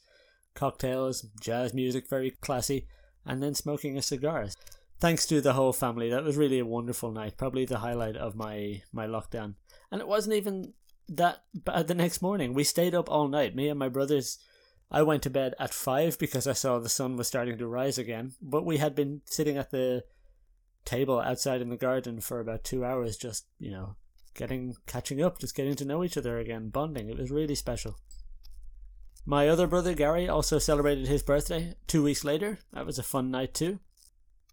cocktails, 0.54 1.26
jazz 1.40 1.74
music, 1.74 2.08
very 2.08 2.30
classy, 2.30 2.86
and 3.24 3.42
then 3.42 3.54
smoking 3.54 3.98
a 3.98 4.02
cigar. 4.02 4.48
Thanks 5.00 5.26
to 5.26 5.40
the 5.40 5.52
whole 5.52 5.72
family. 5.72 6.08
That 6.08 6.24
was 6.24 6.36
really 6.36 6.58
a 6.58 6.64
wonderful 6.66 7.10
night. 7.10 7.36
Probably 7.36 7.66
the 7.66 7.78
highlight 7.78 8.16
of 8.16 8.34
my 8.34 8.82
my 8.92 9.06
lockdown. 9.06 9.54
And 9.90 10.00
it 10.00 10.08
wasn't 10.08 10.36
even 10.36 10.72
that 11.08 11.42
bad 11.54 11.88
the 11.88 11.94
next 11.94 12.22
morning. 12.22 12.54
We 12.54 12.64
stayed 12.64 12.94
up 12.94 13.10
all 13.10 13.28
night. 13.28 13.54
Me 13.54 13.68
and 13.68 13.78
my 13.78 13.88
brothers. 13.88 14.38
I 14.90 15.02
went 15.02 15.22
to 15.24 15.30
bed 15.30 15.54
at 15.58 15.74
five 15.74 16.18
because 16.18 16.46
I 16.46 16.52
saw 16.52 16.78
the 16.78 16.88
sun 16.88 17.16
was 17.16 17.26
starting 17.26 17.58
to 17.58 17.66
rise 17.66 17.98
again. 17.98 18.32
But 18.40 18.64
we 18.64 18.76
had 18.76 18.94
been 18.94 19.22
sitting 19.24 19.56
at 19.56 19.70
the 19.70 20.04
table 20.84 21.18
outside 21.18 21.60
in 21.60 21.70
the 21.70 21.76
garden 21.76 22.20
for 22.20 22.40
about 22.40 22.64
two 22.64 22.84
hours, 22.84 23.16
just 23.16 23.46
you 23.58 23.70
know, 23.70 23.96
getting 24.34 24.76
catching 24.86 25.22
up, 25.22 25.38
just 25.38 25.54
getting 25.54 25.74
to 25.76 25.84
know 25.84 26.04
each 26.04 26.16
other 26.16 26.38
again, 26.38 26.68
bonding. 26.68 27.08
It 27.08 27.18
was 27.18 27.30
really 27.30 27.54
special. 27.54 27.96
My 29.26 29.48
other 29.48 29.66
brother 29.66 29.94
Gary 29.94 30.28
also 30.28 30.58
celebrated 30.58 31.08
his 31.08 31.22
birthday 31.22 31.74
two 31.86 32.02
weeks 32.02 32.24
later. 32.24 32.58
That 32.72 32.84
was 32.84 32.98
a 32.98 33.02
fun 33.02 33.30
night 33.30 33.54
too. 33.54 33.80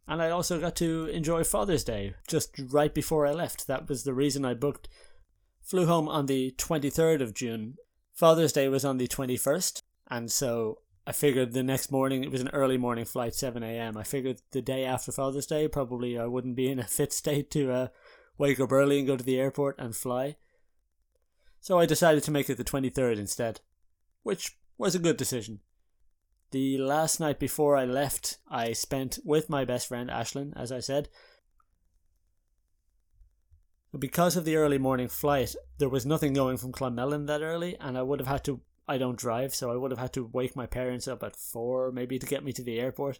And 0.07 0.21
I 0.21 0.29
also 0.29 0.59
got 0.59 0.75
to 0.77 1.05
enjoy 1.07 1.43
Father's 1.43 1.83
Day 1.83 2.15
just 2.27 2.51
right 2.69 2.93
before 2.93 3.27
I 3.27 3.31
left. 3.31 3.67
That 3.67 3.87
was 3.87 4.03
the 4.03 4.13
reason 4.13 4.45
I 4.45 4.53
booked 4.53 4.87
Flew 5.71 5.85
home 5.85 6.09
on 6.09 6.25
the 6.25 6.53
23rd 6.57 7.21
of 7.21 7.33
June. 7.33 7.77
Father's 8.13 8.51
Day 8.51 8.67
was 8.67 8.83
on 8.83 8.97
the 8.97 9.07
21st, 9.07 9.81
and 10.09 10.29
so 10.29 10.79
I 11.07 11.13
figured 11.13 11.53
the 11.53 11.63
next 11.63 11.93
morning, 11.93 12.25
it 12.25 12.29
was 12.29 12.41
an 12.41 12.49
early 12.49 12.77
morning 12.77 13.05
flight, 13.05 13.33
7 13.33 13.63
a.m. 13.63 13.95
I 13.95 14.03
figured 14.03 14.41
the 14.51 14.61
day 14.61 14.83
after 14.83 15.13
Father's 15.13 15.45
Day, 15.45 15.69
probably 15.69 16.19
I 16.19 16.25
wouldn't 16.25 16.57
be 16.57 16.69
in 16.69 16.77
a 16.77 16.83
fit 16.83 17.13
state 17.13 17.49
to 17.51 17.71
uh, 17.71 17.87
wake 18.37 18.59
up 18.59 18.73
early 18.73 18.97
and 18.97 19.07
go 19.07 19.15
to 19.15 19.23
the 19.23 19.39
airport 19.39 19.79
and 19.79 19.95
fly. 19.95 20.35
So 21.61 21.79
I 21.79 21.85
decided 21.85 22.23
to 22.23 22.31
make 22.31 22.49
it 22.49 22.57
the 22.57 22.65
23rd 22.65 23.17
instead, 23.17 23.61
which 24.23 24.57
was 24.77 24.93
a 24.93 24.99
good 24.99 25.15
decision. 25.15 25.61
The 26.51 26.79
last 26.79 27.21
night 27.21 27.39
before 27.39 27.77
I 27.77 27.85
left, 27.85 28.39
I 28.49 28.73
spent 28.73 29.19
with 29.23 29.49
my 29.49 29.63
best 29.63 29.87
friend 29.87 30.09
Ashlyn, 30.09 30.51
as 30.53 30.69
I 30.69 30.81
said, 30.81 31.07
because 33.97 34.37
of 34.37 34.45
the 34.45 34.55
early 34.55 34.77
morning 34.77 35.09
flight, 35.09 35.55
there 35.77 35.89
was 35.89 36.05
nothing 36.05 36.33
going 36.33 36.57
from 36.57 36.71
Clonmellon 36.71 37.27
that 37.27 37.41
early, 37.41 37.75
and 37.79 37.97
I 37.97 38.01
would 38.01 38.19
have 38.19 38.27
had 38.27 38.43
to. 38.45 38.61
I 38.87 38.97
don't 38.97 39.17
drive, 39.17 39.53
so 39.53 39.71
I 39.71 39.75
would 39.75 39.91
have 39.91 39.99
had 39.99 40.13
to 40.13 40.25
wake 40.25 40.55
my 40.55 40.65
parents 40.65 41.07
up 41.07 41.23
at 41.23 41.35
four, 41.35 41.91
maybe 41.91 42.17
to 42.19 42.25
get 42.25 42.43
me 42.43 42.51
to 42.53 42.63
the 42.63 42.79
airport. 42.79 43.19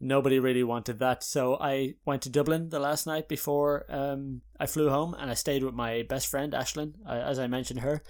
Nobody 0.00 0.38
really 0.38 0.64
wanted 0.64 0.98
that, 0.98 1.22
so 1.22 1.56
I 1.60 1.94
went 2.04 2.22
to 2.22 2.30
Dublin 2.30 2.70
the 2.70 2.80
last 2.80 3.06
night 3.06 3.28
before 3.28 3.86
um, 3.88 4.42
I 4.58 4.66
flew 4.66 4.88
home, 4.88 5.14
and 5.14 5.30
I 5.30 5.34
stayed 5.34 5.62
with 5.62 5.74
my 5.74 6.02
best 6.08 6.26
friend 6.26 6.52
Ashlyn. 6.52 6.94
Uh, 7.06 7.12
as 7.12 7.38
I 7.38 7.46
mentioned 7.46 7.80
her, 7.80 8.02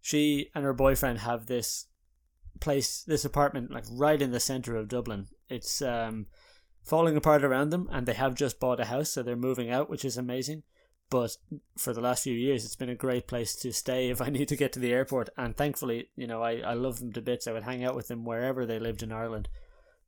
she 0.00 0.50
and 0.54 0.64
her 0.64 0.72
boyfriend 0.72 1.18
have 1.20 1.46
this 1.46 1.86
place, 2.60 3.02
this 3.02 3.24
apartment, 3.24 3.70
like 3.70 3.84
right 3.90 4.20
in 4.20 4.32
the 4.32 4.40
center 4.40 4.76
of 4.76 4.88
Dublin. 4.88 5.26
It's 5.48 5.82
um, 5.82 6.26
falling 6.84 7.16
apart 7.16 7.44
around 7.44 7.70
them, 7.70 7.88
and 7.92 8.06
they 8.06 8.14
have 8.14 8.34
just 8.34 8.58
bought 8.58 8.80
a 8.80 8.86
house, 8.86 9.10
so 9.10 9.22
they're 9.22 9.36
moving 9.36 9.70
out, 9.70 9.90
which 9.90 10.04
is 10.04 10.16
amazing 10.16 10.62
but 11.10 11.36
for 11.76 11.92
the 11.92 12.00
last 12.00 12.24
few 12.24 12.34
years 12.34 12.64
it's 12.64 12.76
been 12.76 12.88
a 12.88 12.94
great 12.94 13.26
place 13.26 13.54
to 13.56 13.72
stay 13.72 14.10
if 14.10 14.20
I 14.20 14.28
need 14.30 14.48
to 14.48 14.56
get 14.56 14.72
to 14.72 14.80
the 14.80 14.92
airport. 14.92 15.30
And 15.36 15.56
thankfully 15.56 16.10
you 16.16 16.26
know 16.26 16.42
I, 16.42 16.58
I 16.58 16.74
love 16.74 17.00
them 17.00 17.12
to 17.12 17.22
bits. 17.22 17.46
I 17.46 17.52
would 17.52 17.64
hang 17.64 17.84
out 17.84 17.96
with 17.96 18.08
them 18.08 18.24
wherever 18.24 18.66
they 18.66 18.78
lived 18.78 19.02
in 19.02 19.12
Ireland. 19.12 19.48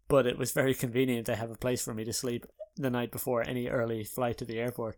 But 0.08 0.26
it 0.26 0.38
was 0.38 0.52
very 0.52 0.74
convenient 0.74 1.26
to 1.26 1.36
have 1.36 1.50
a 1.50 1.56
place 1.56 1.82
for 1.82 1.92
me 1.92 2.04
to 2.04 2.12
sleep 2.12 2.46
the 2.76 2.90
night 2.90 3.12
before 3.12 3.46
any 3.46 3.68
early 3.68 4.04
flight 4.04 4.38
to 4.38 4.44
the 4.44 4.58
airport. 4.58 4.96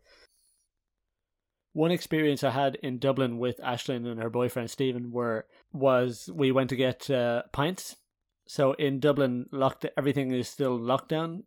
One 1.72 1.90
experience 1.90 2.42
I 2.42 2.50
had 2.50 2.76
in 2.76 2.98
Dublin 2.98 3.38
with 3.38 3.58
Ashlyn 3.58 4.06
and 4.06 4.20
her 4.20 4.30
boyfriend 4.30 4.70
Stephen 4.70 5.12
were 5.12 5.46
was 5.72 6.28
we 6.32 6.52
went 6.52 6.70
to 6.70 6.76
get 6.76 7.08
uh, 7.10 7.42
pints. 7.52 7.96
So 8.46 8.72
in 8.72 8.98
Dublin 8.98 9.46
locked 9.52 9.86
everything 9.96 10.32
is 10.32 10.48
still 10.48 10.76
locked 10.76 11.08
down 11.08 11.44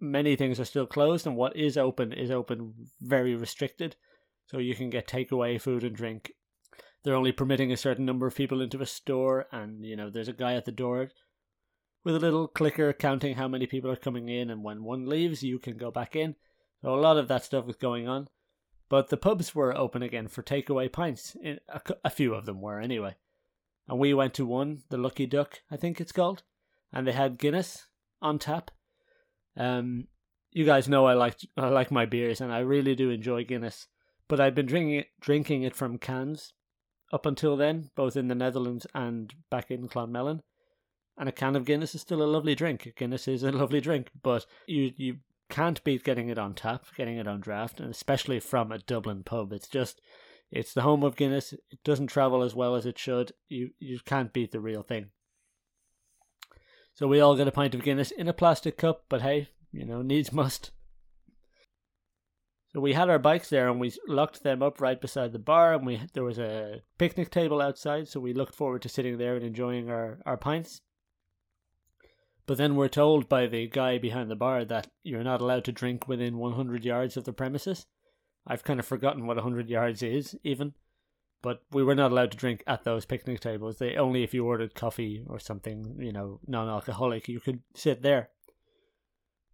many 0.00 0.36
things 0.36 0.60
are 0.60 0.64
still 0.64 0.86
closed, 0.86 1.26
and 1.26 1.36
what 1.36 1.56
is 1.56 1.76
open 1.76 2.12
is 2.12 2.30
open 2.30 2.74
very 3.00 3.34
restricted. 3.34 3.96
So 4.46 4.58
you 4.58 4.74
can 4.74 4.90
get 4.90 5.08
takeaway 5.08 5.60
food 5.60 5.84
and 5.84 5.96
drink. 5.96 6.32
They're 7.02 7.14
only 7.14 7.32
permitting 7.32 7.72
a 7.72 7.76
certain 7.76 8.04
number 8.04 8.26
of 8.26 8.34
people 8.34 8.60
into 8.60 8.80
a 8.80 8.86
store, 8.86 9.46
and 9.52 9.84
you 9.84 9.96
know 9.96 10.10
there's 10.10 10.28
a 10.28 10.32
guy 10.32 10.54
at 10.54 10.64
the 10.64 10.72
door 10.72 11.10
with 12.04 12.16
a 12.16 12.20
little 12.20 12.46
clicker 12.46 12.92
counting 12.92 13.34
how 13.34 13.48
many 13.48 13.66
people 13.66 13.90
are 13.90 13.96
coming 13.96 14.28
in, 14.28 14.50
and 14.50 14.62
when 14.62 14.84
one 14.84 15.06
leaves, 15.06 15.42
you 15.42 15.58
can 15.58 15.76
go 15.76 15.90
back 15.90 16.14
in. 16.14 16.36
So 16.82 16.94
a 16.94 17.00
lot 17.00 17.16
of 17.16 17.28
that 17.28 17.44
stuff 17.44 17.66
was 17.66 17.76
going 17.76 18.06
on, 18.06 18.28
but 18.90 19.08
the 19.08 19.16
pubs 19.16 19.54
were 19.54 19.76
open 19.76 20.02
again 20.02 20.28
for 20.28 20.42
takeaway 20.42 20.92
pints. 20.92 21.36
A, 21.44 21.80
a 22.04 22.10
few 22.10 22.34
of 22.34 22.44
them 22.44 22.60
were 22.60 22.80
anyway, 22.80 23.16
and 23.88 23.98
we 23.98 24.12
went 24.12 24.34
to 24.34 24.44
one, 24.44 24.82
the 24.90 24.98
Lucky 24.98 25.26
Duck, 25.26 25.62
I 25.70 25.76
think 25.76 26.00
it's 26.00 26.12
called, 26.12 26.42
and 26.92 27.06
they 27.06 27.12
had 27.12 27.38
Guinness 27.38 27.86
on 28.20 28.38
tap 28.38 28.70
um, 29.56 30.08
you 30.52 30.64
guys 30.64 30.88
know 30.88 31.06
I 31.06 31.14
like 31.14 31.38
I 31.56 31.68
like 31.68 31.90
my 31.90 32.06
beers, 32.06 32.40
and 32.40 32.52
I 32.52 32.60
really 32.60 32.94
do 32.94 33.10
enjoy 33.10 33.44
Guinness. 33.44 33.86
But 34.28 34.40
I've 34.40 34.54
been 34.54 34.66
drinking 34.66 34.94
it, 34.94 35.06
drinking 35.20 35.62
it 35.64 35.76
from 35.76 35.98
cans 35.98 36.52
up 37.12 37.26
until 37.26 37.56
then, 37.56 37.90
both 37.94 38.16
in 38.16 38.28
the 38.28 38.34
Netherlands 38.34 38.86
and 38.94 39.34
back 39.50 39.70
in 39.70 39.88
Clonmellon. 39.88 40.40
And 41.16 41.28
a 41.28 41.32
can 41.32 41.54
of 41.54 41.64
Guinness 41.64 41.94
is 41.94 42.00
still 42.00 42.22
a 42.22 42.24
lovely 42.24 42.54
drink. 42.54 42.92
Guinness 42.96 43.28
is 43.28 43.42
a 43.42 43.52
lovely 43.52 43.80
drink, 43.80 44.10
but 44.22 44.46
you 44.66 44.92
you 44.96 45.16
can't 45.50 45.82
beat 45.84 46.04
getting 46.04 46.28
it 46.28 46.38
on 46.38 46.54
tap, 46.54 46.86
getting 46.96 47.18
it 47.18 47.28
on 47.28 47.40
draft, 47.40 47.80
and 47.80 47.90
especially 47.90 48.40
from 48.40 48.72
a 48.72 48.78
Dublin 48.78 49.22
pub. 49.22 49.52
It's 49.52 49.68
just 49.68 50.00
it's 50.50 50.72
the 50.72 50.82
home 50.82 51.02
of 51.02 51.16
Guinness. 51.16 51.52
It 51.52 51.82
doesn't 51.84 52.08
travel 52.08 52.42
as 52.42 52.54
well 52.54 52.74
as 52.74 52.86
it 52.86 52.98
should. 52.98 53.32
You 53.48 53.70
you 53.78 53.98
can't 54.04 54.32
beat 54.32 54.52
the 54.52 54.60
real 54.60 54.82
thing. 54.82 55.10
So 56.94 57.08
we 57.08 57.18
all 57.18 57.36
got 57.36 57.48
a 57.48 57.52
pint 57.52 57.74
of 57.74 57.82
Guinness 57.82 58.12
in 58.12 58.28
a 58.28 58.32
plastic 58.32 58.78
cup, 58.78 59.04
but 59.08 59.22
hey, 59.22 59.48
you 59.72 59.84
know, 59.84 60.00
needs 60.00 60.32
must. 60.32 60.70
So 62.72 62.80
we 62.80 62.92
had 62.92 63.08
our 63.08 63.18
bikes 63.18 63.50
there 63.50 63.68
and 63.68 63.80
we 63.80 63.92
locked 64.06 64.42
them 64.42 64.62
up 64.62 64.80
right 64.80 65.00
beside 65.00 65.32
the 65.32 65.38
bar 65.38 65.74
and 65.74 65.86
we 65.86 66.00
there 66.12 66.24
was 66.24 66.38
a 66.38 66.82
picnic 66.98 67.30
table 67.30 67.60
outside, 67.60 68.08
so 68.08 68.20
we 68.20 68.32
looked 68.32 68.54
forward 68.54 68.82
to 68.82 68.88
sitting 68.88 69.18
there 69.18 69.36
and 69.36 69.44
enjoying 69.44 69.90
our, 69.90 70.20
our 70.24 70.36
pints. 70.36 70.80
But 72.46 72.58
then 72.58 72.76
we're 72.76 72.88
told 72.88 73.28
by 73.28 73.46
the 73.46 73.66
guy 73.68 73.98
behind 73.98 74.30
the 74.30 74.36
bar 74.36 74.64
that 74.64 74.88
you're 75.02 75.24
not 75.24 75.40
allowed 75.40 75.64
to 75.64 75.72
drink 75.72 76.06
within 76.06 76.38
100 76.38 76.84
yards 76.84 77.16
of 77.16 77.24
the 77.24 77.32
premises. 77.32 77.86
I've 78.46 78.64
kind 78.64 78.78
of 78.78 78.86
forgotten 78.86 79.26
what 79.26 79.36
100 79.36 79.68
yards 79.68 80.02
is, 80.02 80.36
even 80.44 80.74
but 81.44 81.60
we 81.70 81.84
were 81.84 81.94
not 81.94 82.10
allowed 82.10 82.30
to 82.30 82.38
drink 82.38 82.64
at 82.66 82.84
those 82.84 83.04
picnic 83.04 83.38
tables. 83.38 83.76
They 83.76 83.96
only 83.96 84.22
if 84.22 84.32
you 84.32 84.46
ordered 84.46 84.74
coffee 84.74 85.22
or 85.28 85.38
something, 85.38 85.98
you 86.00 86.10
know, 86.10 86.40
non-alcoholic, 86.46 87.28
you 87.28 87.38
could 87.38 87.60
sit 87.74 88.00
there. 88.00 88.30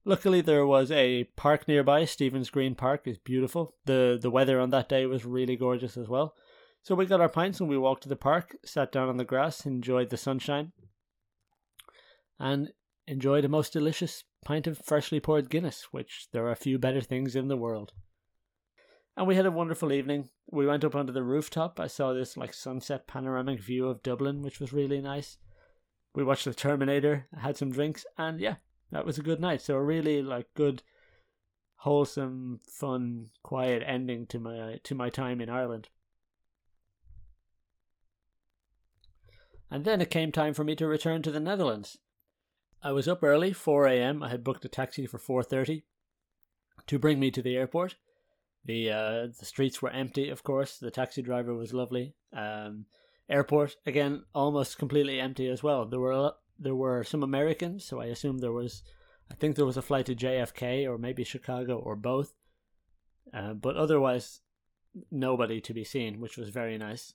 Luckily, 0.04 0.40
there 0.40 0.64
was 0.64 0.92
a 0.92 1.24
park 1.34 1.66
nearby. 1.66 2.04
Stephen's 2.04 2.48
Green 2.48 2.76
Park 2.76 3.08
is 3.08 3.18
beautiful. 3.18 3.74
the 3.86 4.16
The 4.22 4.30
weather 4.30 4.60
on 4.60 4.70
that 4.70 4.88
day 4.88 5.04
was 5.04 5.24
really 5.24 5.56
gorgeous 5.56 5.96
as 5.96 6.08
well. 6.08 6.36
So 6.84 6.94
we 6.94 7.06
got 7.06 7.20
our 7.20 7.28
pints 7.28 7.58
and 7.58 7.68
we 7.68 7.76
walked 7.76 8.04
to 8.04 8.08
the 8.08 8.14
park, 8.14 8.56
sat 8.64 8.92
down 8.92 9.08
on 9.08 9.16
the 9.16 9.24
grass, 9.24 9.66
enjoyed 9.66 10.10
the 10.10 10.16
sunshine, 10.16 10.70
and 12.38 12.70
enjoyed 13.08 13.44
a 13.44 13.48
most 13.48 13.72
delicious 13.72 14.22
pint 14.44 14.68
of 14.68 14.78
freshly 14.78 15.18
poured 15.18 15.50
Guinness, 15.50 15.88
which 15.90 16.28
there 16.32 16.48
are 16.48 16.54
few 16.54 16.78
better 16.78 17.00
things 17.00 17.34
in 17.34 17.48
the 17.48 17.56
world. 17.56 17.92
And 19.16 19.26
we 19.26 19.36
had 19.36 19.46
a 19.46 19.50
wonderful 19.50 19.92
evening. 19.92 20.30
We 20.50 20.66
went 20.66 20.84
up 20.84 20.94
onto 20.94 21.12
the 21.12 21.22
rooftop. 21.22 21.78
I 21.78 21.88
saw 21.88 22.12
this 22.12 22.36
like 22.36 22.54
sunset 22.54 23.06
panoramic 23.06 23.60
view 23.60 23.88
of 23.88 24.02
Dublin, 24.02 24.42
which 24.42 24.60
was 24.60 24.72
really 24.72 25.00
nice. 25.00 25.36
We 26.14 26.24
watched 26.24 26.44
the 26.44 26.54
Terminator, 26.54 27.26
had 27.36 27.56
some 27.56 27.70
drinks, 27.70 28.04
and 28.18 28.40
yeah, 28.40 28.56
that 28.90 29.06
was 29.06 29.18
a 29.18 29.22
good 29.22 29.40
night. 29.40 29.60
So 29.62 29.74
a 29.74 29.82
really 29.82 30.22
like 30.22 30.52
good, 30.54 30.82
wholesome, 31.76 32.60
fun, 32.66 33.30
quiet 33.42 33.82
ending 33.86 34.26
to 34.28 34.38
my 34.38 34.80
to 34.82 34.94
my 34.94 35.10
time 35.10 35.40
in 35.40 35.48
Ireland. 35.48 35.88
And 39.70 39.84
then 39.84 40.00
it 40.00 40.10
came 40.10 40.32
time 40.32 40.52
for 40.52 40.64
me 40.64 40.74
to 40.76 40.86
return 40.88 41.22
to 41.22 41.30
the 41.30 41.38
Netherlands. 41.38 41.98
I 42.82 42.92
was 42.92 43.06
up 43.06 43.22
early, 43.22 43.52
4 43.52 43.86
a.m. 43.86 44.22
I 44.22 44.30
had 44.30 44.42
booked 44.42 44.64
a 44.64 44.68
taxi 44.68 45.06
for 45.06 45.18
4:30 45.18 45.82
to 46.86 46.98
bring 46.98 47.20
me 47.20 47.30
to 47.30 47.42
the 47.42 47.56
airport. 47.56 47.96
The 48.64 48.90
uh, 48.90 49.26
the 49.38 49.44
streets 49.44 49.80
were 49.80 49.90
empty, 49.90 50.28
of 50.28 50.42
course. 50.42 50.78
The 50.78 50.90
taxi 50.90 51.22
driver 51.22 51.54
was 51.54 51.72
lovely. 51.72 52.14
Um, 52.32 52.86
airport 53.28 53.76
again, 53.86 54.24
almost 54.34 54.78
completely 54.78 55.20
empty 55.20 55.48
as 55.48 55.62
well. 55.62 55.86
There 55.86 56.00
were 56.00 56.32
there 56.58 56.74
were 56.74 57.02
some 57.04 57.22
Americans, 57.22 57.84
so 57.84 58.00
I 58.00 58.06
assume 58.06 58.38
there 58.38 58.52
was. 58.52 58.82
I 59.30 59.34
think 59.36 59.54
there 59.54 59.66
was 59.66 59.76
a 59.76 59.82
flight 59.82 60.06
to 60.06 60.14
JFK 60.16 60.86
or 60.88 60.98
maybe 60.98 61.22
Chicago 61.22 61.78
or 61.78 61.94
both. 61.94 62.34
Uh, 63.32 63.54
but 63.54 63.76
otherwise, 63.76 64.40
nobody 65.10 65.60
to 65.60 65.72
be 65.72 65.84
seen, 65.84 66.20
which 66.20 66.36
was 66.36 66.48
very 66.48 66.76
nice. 66.76 67.14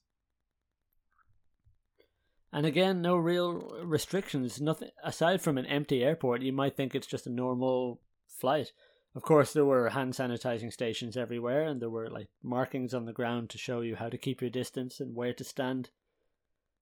And 2.54 2.66
again, 2.66 3.02
no 3.02 3.18
real 3.18 3.82
restrictions. 3.84 4.62
Nothing 4.62 4.92
aside 5.04 5.42
from 5.42 5.58
an 5.58 5.66
empty 5.66 6.04
airport. 6.04 6.42
You 6.42 6.54
might 6.54 6.78
think 6.78 6.96
it's 6.96 7.06
just 7.06 7.28
a 7.28 7.30
normal 7.30 8.00
flight. 8.28 8.72
Of 9.15 9.21
course, 9.21 9.54
there 9.54 9.63
were 9.63 9.89
hand 9.89 10.13
sanitizing 10.13 10.73
stations 10.73 11.15
everywhere, 11.15 11.63
and 11.63 11.82
there 11.82 11.89
were 11.89 12.10
like 12.10 12.28
markings 12.43 12.93
on 12.93 13.06
the 13.06 13.13
ground 13.13 13.49
to 13.51 13.58
show 13.58 13.80
you 13.80 13.95
how 13.95 14.10
to 14.10 14.17
keep 14.17 14.41
your 14.41 14.49
distance 14.49 14.99
and 14.99 15.15
where 15.15 15.34
to 15.34 15.43
stand. 15.43 15.89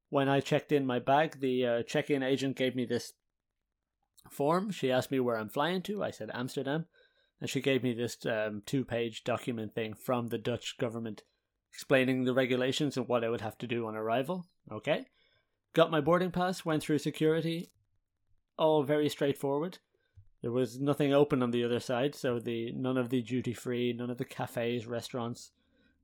When 0.09 0.27
I 0.27 0.39
checked 0.39 0.71
in 0.71 0.85
my 0.85 0.97
bag, 0.97 1.39
the 1.39 1.65
uh, 1.65 1.83
check-in 1.83 2.23
agent 2.23 2.57
gave 2.57 2.75
me 2.75 2.85
this 2.85 3.13
form. 4.31 4.71
She 4.71 4.91
asked 4.91 5.11
me 5.11 5.19
where 5.19 5.37
I'm 5.37 5.49
flying 5.49 5.83
to. 5.83 6.03
I 6.03 6.09
said 6.09 6.31
Amsterdam, 6.33 6.85
and 7.39 7.49
she 7.49 7.61
gave 7.61 7.83
me 7.83 7.93
this 7.93 8.17
um, 8.25 8.63
two-page 8.65 9.23
document 9.23 9.75
thing 9.75 9.93
from 9.93 10.27
the 10.27 10.39
Dutch 10.39 10.77
government 10.79 11.21
explaining 11.71 12.23
the 12.23 12.33
regulations 12.33 12.97
and 12.97 13.07
what 13.07 13.23
I 13.23 13.29
would 13.29 13.41
have 13.41 13.57
to 13.59 13.67
do 13.67 13.87
on 13.87 13.95
arrival. 13.95 14.47
Okay. 14.71 15.05
Got 15.73 15.91
my 15.91 16.01
boarding 16.01 16.31
pass, 16.31 16.65
went 16.65 16.83
through 16.83 16.99
security, 16.99 17.71
all 18.57 18.83
very 18.83 19.09
straightforward. 19.09 19.79
There 20.43 20.51
was 20.51 20.77
nothing 20.77 21.13
open 21.13 21.41
on 21.41 21.51
the 21.51 21.63
other 21.63 21.79
side, 21.79 22.13
so 22.15 22.37
the 22.37 22.73
none 22.73 22.97
of 22.97 23.09
the 23.09 23.21
duty 23.21 23.53
free, 23.53 23.93
none 23.93 24.09
of 24.09 24.17
the 24.17 24.25
cafes, 24.25 24.85
restaurants. 24.85 25.51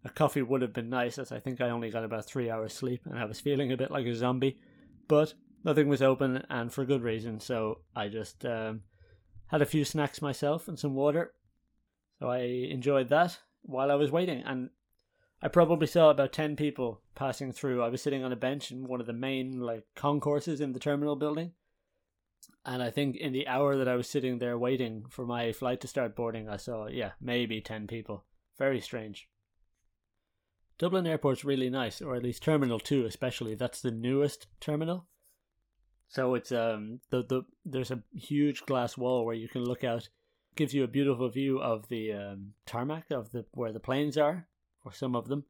A 0.06 0.10
coffee 0.10 0.42
would 0.42 0.62
have 0.62 0.72
been 0.72 0.90
nice, 0.90 1.20
as 1.20 1.34
I 1.34 1.42
think 1.42 1.60
I 1.60 1.70
only 1.70 1.90
got 1.90 2.06
about 2.06 2.24
three 2.24 2.50
hours 2.50 2.72
sleep, 2.72 3.02
and 3.06 3.20
I 3.20 3.26
was 3.26 3.42
feeling 3.42 3.70
a 3.70 3.78
bit 3.78 3.92
like 3.92 4.06
a 4.06 4.16
zombie. 4.16 4.58
But 5.10 5.34
nothing 5.66 5.90
was 5.90 6.02
open, 6.02 6.46
and 6.50 6.72
for 6.72 6.86
good 6.86 7.04
reason. 7.04 7.42
So 7.42 7.80
I 7.94 8.08
just 8.08 8.46
um, 8.46 8.84
had 9.48 9.62
a 9.62 9.66
few 9.66 9.84
snacks 9.84 10.22
myself 10.22 10.70
and 10.70 10.80
some 10.80 10.96
water. 10.96 11.34
So 12.20 12.30
I 12.30 12.38
enjoyed 12.38 13.10
that 13.10 13.40
while 13.64 13.92
I 13.92 13.96
was 13.96 14.10
waiting, 14.10 14.42
and 14.46 14.70
I 15.42 15.50
probably 15.50 15.88
saw 15.88 16.12
about 16.12 16.32
10 16.32 16.56
people 16.56 17.02
passing 17.14 17.52
through. 17.52 17.84
I 17.84 17.90
was 17.90 18.02
sitting 18.02 18.24
on 18.24 18.32
a 18.32 18.38
bench 18.38 18.72
in 18.72 18.88
one 18.88 19.02
of 19.02 19.06
the 19.06 19.12
main 19.12 19.60
like 19.60 19.86
concourses 19.96 20.62
in 20.62 20.72
the 20.72 20.80
terminal 20.80 21.18
building. 21.18 21.52
And 22.66 22.84
I 22.84 22.90
think 22.90 23.16
in 23.16 23.34
the 23.34 23.48
hour 23.48 23.78
that 23.78 23.88
I 23.88 23.96
was 23.96 24.08
sitting 24.08 24.40
there 24.40 24.58
waiting 24.58 25.06
for 25.10 25.26
my 25.26 25.52
flight 25.54 25.82
to 25.82 25.88
start 25.88 26.16
boarding, 26.16 26.50
I 26.50 26.58
saw, 26.58 26.88
yeah, 26.88 27.12
maybe 27.22 27.62
10 27.62 27.88
people. 27.88 28.26
Very 28.58 28.82
strange. 28.82 29.30
Dublin 30.78 31.08
Airport's 31.08 31.44
really 31.44 31.70
nice, 31.70 32.02
or 32.02 32.16
at 32.16 32.24
least 32.24 32.44
Terminal 32.44 32.80
2 32.80 33.06
especially. 33.06 33.56
That's 33.56 33.82
the 33.82 33.92
newest 33.92 34.48
terminal. 34.60 35.08
So 36.08 36.34
it's 36.34 36.52
um 36.52 37.02
the 37.12 37.24
the 37.24 37.44
there's 37.64 37.92
a 37.92 38.02
huge 38.14 38.66
glass 38.66 38.98
wall 38.98 39.26
where 39.26 39.36
you 39.36 39.48
can 39.48 39.64
look 39.64 39.84
out. 39.84 40.10
Gives 40.56 40.74
you 40.74 40.84
a 40.84 40.88
beautiful 40.88 41.30
view 41.30 41.60
of 41.60 41.88
the 41.88 42.12
um, 42.12 42.54
tarmac 42.66 43.12
of 43.12 43.32
the 43.32 43.46
where 43.52 43.72
the 43.72 43.80
planes 43.80 44.18
are 44.18 44.48
or 44.84 44.92
some 44.92 45.16
of 45.16 45.28
them. 45.28 45.46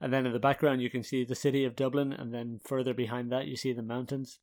And 0.00 0.12
then 0.12 0.26
in 0.26 0.32
the 0.32 0.38
background, 0.38 0.80
you 0.80 0.90
can 0.90 1.02
see 1.02 1.24
the 1.24 1.34
city 1.34 1.64
of 1.64 1.74
Dublin, 1.74 2.12
and 2.12 2.32
then 2.32 2.60
further 2.64 2.94
behind 2.94 3.32
that, 3.32 3.48
you 3.48 3.56
see 3.56 3.72
the 3.72 3.82
mountains. 3.82 4.38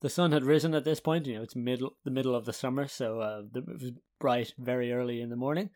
The 0.00 0.08
sun 0.08 0.32
had 0.32 0.44
risen 0.44 0.74
at 0.74 0.84
this 0.84 1.00
point. 1.00 1.26
You 1.26 1.36
know, 1.36 1.42
it's 1.42 1.56
middle 1.56 1.96
the 2.04 2.10
middle 2.10 2.34
of 2.34 2.44
the 2.44 2.52
summer, 2.52 2.86
so 2.86 3.20
uh, 3.20 3.42
it 3.54 3.66
was 3.66 3.92
bright 4.20 4.54
very 4.58 4.92
early 4.92 5.20
in 5.20 5.30
the 5.30 5.36
morning, 5.36 5.70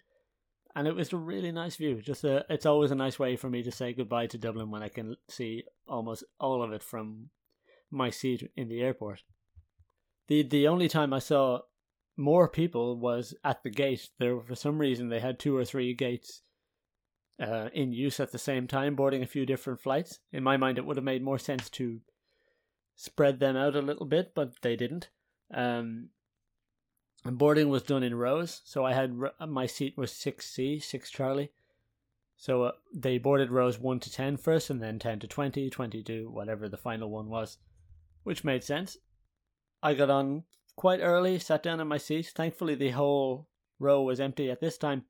and 0.76 0.87
it 0.87 0.94
was 0.94 1.12
a 1.12 1.16
really 1.16 1.50
nice 1.50 1.76
view. 1.76 2.00
Just 2.00 2.24
a, 2.24 2.44
it's 2.48 2.66
always 2.66 2.90
a 2.90 2.96
nice 2.96 3.18
way 3.18 3.37
for 3.37 3.50
me 3.50 3.62
to 3.62 3.72
say 3.72 3.92
goodbye 3.92 4.28
to 4.28 4.38
Dublin 4.38 4.70
when 4.70 4.82
I 4.82 4.88
can 4.88 5.16
see 5.28 5.64
almost 5.88 6.24
all 6.38 6.62
of 6.62 6.72
it 6.72 6.82
from 6.82 7.30
my 7.90 8.11
seat 8.11 8.50
in 8.56 8.68
the 8.68 8.80
airport. 8.80 9.22
the 10.28 10.42
The 10.42 10.68
only 10.68 10.88
time 10.88 11.12
I 11.12 11.18
saw 11.18 11.61
more 12.16 12.48
people 12.48 12.98
was 12.98 13.35
at 13.42 13.62
the 13.62 13.70
gate. 13.70 14.11
There, 14.18 14.40
for 14.40 14.54
some 14.54 14.78
reason, 14.78 15.08
they 15.08 15.20
had 15.20 15.38
two 15.38 15.56
or 15.56 15.64
three 15.64 15.94
gates 15.94 16.42
uh, 17.40 17.68
in 17.72 17.92
use 17.92 18.20
at 18.20 18.32
the 18.32 18.38
same 18.38 18.66
time, 18.66 18.94
boarding 18.94 19.22
a 19.22 19.26
few 19.26 19.46
different 19.46 19.80
flights. 19.80 20.20
In 20.32 20.42
my 20.42 20.56
mind, 20.56 20.78
it 20.78 20.85
would 20.87 20.96
have 20.96 21.04
made 21.04 21.22
more 21.22 21.38
sense 21.38 21.68
to 21.70 22.00
spread 22.96 23.40
them 23.40 23.57
out 23.57 23.76
a 23.76 23.83
little 23.83 24.07
bit, 24.07 24.35
but 24.35 24.61
they 24.62 24.76
didn't. 24.76 25.11
Um, 25.52 26.11
and 27.24 27.38
boarding 27.38 27.68
was 27.68 27.83
done 27.83 28.02
in 28.02 28.14
rows, 28.14 28.62
so 28.64 28.85
I 28.85 28.94
had 28.94 29.14
my 29.46 29.66
seat 29.66 29.96
was 29.96 30.12
six 30.12 30.46
C, 30.46 30.78
six 30.78 31.11
Charlie. 31.11 31.52
So 32.37 32.64
uh, 32.64 32.72
they 32.92 33.18
boarded 33.18 33.52
rows 33.52 33.78
1 33.78 34.00
to 34.00 34.11
10 34.11 34.37
first, 34.37 34.68
and 34.68 34.83
then 34.83 34.98
10 34.98 35.20
to 35.20 35.28
20, 35.28 35.70
20 35.70 36.02
to 36.02 36.28
whatever 36.28 36.68
the 36.68 36.76
final 36.76 37.09
one 37.09 37.28
was, 37.28 37.59
which 38.24 38.42
made 38.42 38.64
sense. 38.64 38.96
I 39.81 39.94
got 39.94 40.11
on 40.11 40.42
quite 40.74 41.00
early, 41.00 41.38
sat 41.38 41.62
down 41.62 41.78
in 41.78 41.87
my 41.87 41.98
seat. 41.98 42.33
Thankfully, 42.35 42.74
the 42.74 42.90
whole 42.90 43.46
row 43.78 44.02
was 44.02 44.18
empty 44.18 44.50
at 44.50 44.61
this 44.61 44.76
time. 44.76 45.05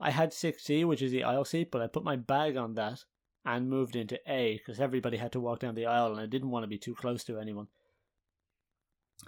I 0.00 0.10
had 0.10 0.32
6C, 0.32 0.84
which 0.84 1.02
is 1.02 1.12
the 1.12 1.22
aisle 1.22 1.44
seat, 1.44 1.70
but 1.70 1.82
I 1.82 1.86
put 1.86 2.02
my 2.02 2.16
bag 2.16 2.56
on 2.56 2.74
that 2.74 3.04
and 3.48 3.70
moved 3.70 3.96
into 3.96 4.20
A 4.30 4.58
because 4.58 4.78
everybody 4.78 5.16
had 5.16 5.32
to 5.32 5.40
walk 5.40 5.60
down 5.60 5.74
the 5.74 5.86
aisle 5.86 6.12
and 6.12 6.20
I 6.20 6.26
didn't 6.26 6.50
want 6.50 6.64
to 6.64 6.68
be 6.68 6.76
too 6.76 6.94
close 6.94 7.24
to 7.24 7.38
anyone. 7.38 7.68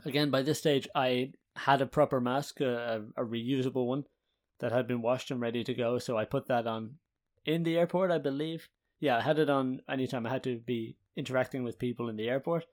Again, 0.04 0.30
by 0.30 0.42
this 0.42 0.58
stage, 0.58 0.86
I 0.94 1.32
had 1.56 1.80
a 1.80 1.86
proper 1.86 2.20
mask, 2.20 2.60
a, 2.60 3.02
a 3.16 3.24
reusable 3.24 3.86
one 3.86 4.04
that 4.58 4.72
had 4.72 4.86
been 4.86 5.00
washed 5.00 5.30
and 5.30 5.40
ready 5.40 5.64
to 5.64 5.72
go, 5.72 5.98
so 5.98 6.18
I 6.18 6.26
put 6.26 6.48
that 6.48 6.66
on 6.66 6.96
in 7.46 7.62
the 7.62 7.78
airport, 7.78 8.10
I 8.10 8.18
believe. 8.18 8.68
Yeah, 9.00 9.16
I 9.16 9.22
had 9.22 9.38
it 9.38 9.48
on 9.48 9.80
anytime 9.88 10.26
I 10.26 10.30
had 10.30 10.44
to 10.44 10.58
be 10.58 10.98
interacting 11.16 11.64
with 11.64 11.78
people 11.78 12.10
in 12.10 12.16
the 12.16 12.28
airport, 12.28 12.66